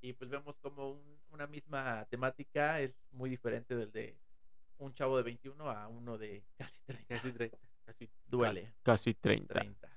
[0.00, 4.16] Y pues vemos como un- una misma temática es muy diferente del de
[4.78, 7.06] un chavo de 21 a uno de casi 30.
[7.08, 7.58] Casi 30.
[7.84, 8.72] Casi, Duele.
[8.82, 9.54] Casi 30.
[9.54, 9.88] 30.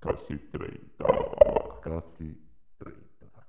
[0.00, 1.04] Casi 30.
[1.82, 2.38] Casi
[2.78, 3.46] 30.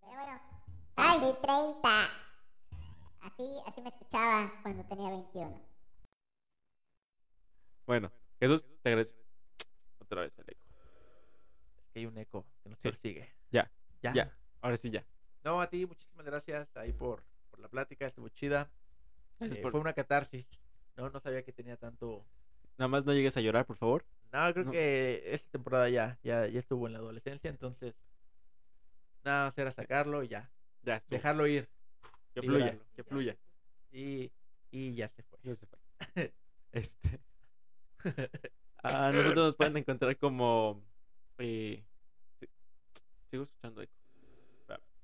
[0.00, 0.40] Pero bueno,
[1.20, 2.10] casi 30.
[3.22, 5.60] Así, así me escuchaba cuando tenía 21.
[7.86, 9.18] Bueno, Jesús, te agradezco.
[9.98, 10.66] Otra vez el eco.
[11.92, 12.88] que hay un eco que nos Sí.
[12.88, 13.28] persigue.
[13.50, 13.70] Ya,
[14.02, 14.12] Ya.
[14.14, 15.04] Ya, ahora sí ya.
[15.44, 18.70] No, a ti, muchísimas gracias ahí por, por la plática, estuvo chida.
[19.40, 20.46] Eh, por- Fue una catarsis.
[20.96, 22.24] No, no sabía que tenía tanto.
[22.78, 24.04] Nada más no llegues a llorar, por favor.
[24.32, 24.70] No, creo No.
[24.70, 27.94] que esta temporada ya, ya, ya estuvo en la adolescencia, entonces.
[29.24, 30.48] Nada más era sacarlo y ya.
[30.82, 31.16] Ya, estuvo.
[31.16, 31.68] Dejarlo ir.
[32.34, 32.84] que fluya, liberarlo.
[32.94, 33.36] que fluya.
[33.92, 34.30] Y,
[34.70, 35.38] y ya se fue.
[35.42, 35.78] Ya se fue.
[36.72, 37.20] Este.
[38.82, 40.80] A nosotros nos pueden encontrar como.
[41.38, 41.82] eh,
[43.30, 43.92] sigo escuchando eco.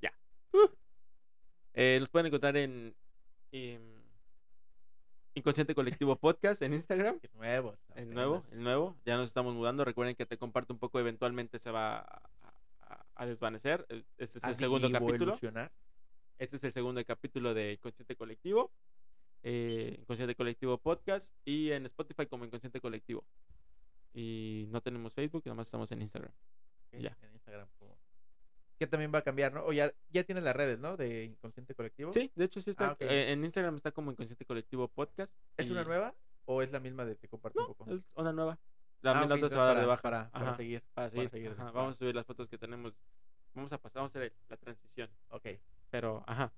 [0.01, 0.13] Ya.
[1.75, 2.95] Eh, nos pueden encontrar en.
[5.35, 7.21] Inconsciente Colectivo Podcast en Instagram.
[7.21, 7.77] Que nuevo.
[7.95, 8.97] El nuevo, el nuevo.
[9.05, 9.85] Ya nos estamos mudando.
[9.85, 10.99] Recuerden que te comparto un poco.
[10.99, 12.23] Eventualmente se va a,
[12.87, 13.87] a- a desvanecer.
[14.19, 15.35] Este es el segundo capítulo.
[16.39, 18.73] Este es el segundo capítulo de Inconsciente Colectivo.
[19.43, 21.35] eh, Inconsciente Colectivo Podcast.
[21.45, 23.25] Y en Spotify como Inconsciente Colectivo.
[24.13, 26.33] Y no tenemos Facebook, nada más estamos en Instagram.
[26.93, 27.17] Ya.
[27.23, 27.69] En Instagram.
[27.79, 27.97] como-
[28.79, 29.65] Que también va a cambiar, ¿no?
[29.65, 30.97] O ya, ya tiene las redes, ¿no?
[30.97, 32.13] De Inconsciente Colectivo.
[32.13, 32.91] Sí, de hecho sí está.
[32.91, 35.35] Ah, eh, en Instagram está como Inconsciente Colectivo Podcast.
[35.57, 36.15] ¿Es una nueva
[36.45, 37.91] o es la misma de Te comparto un poco?
[37.91, 38.59] es una nueva.
[39.07, 40.03] La, Ah, la ok, otra se va a dar de baja.
[40.03, 40.83] Para, seguir.
[40.95, 41.29] para seguir.
[41.31, 41.71] seguir, ajá, va.
[41.73, 42.95] Vamos a subir las fotos que tenemos.
[43.55, 45.11] Vamos a pasar, vamos a hacer la transición.
[45.31, 45.47] Ok.
[45.91, 46.53] Pero, ajá.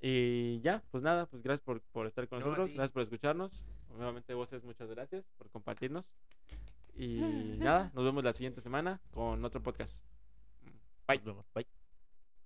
[0.00, 3.64] Y ya, pues nada, pues gracias por, por estar con No, nosotros, gracias por escucharnos.
[3.88, 6.12] Nuevamente, voces, muchas gracias por compartirnos.
[6.94, 7.18] Y
[7.58, 10.04] nada, nos vemos la siguiente semana con otro podcast.
[11.08, 11.22] Bye.
[11.54, 11.83] Bye.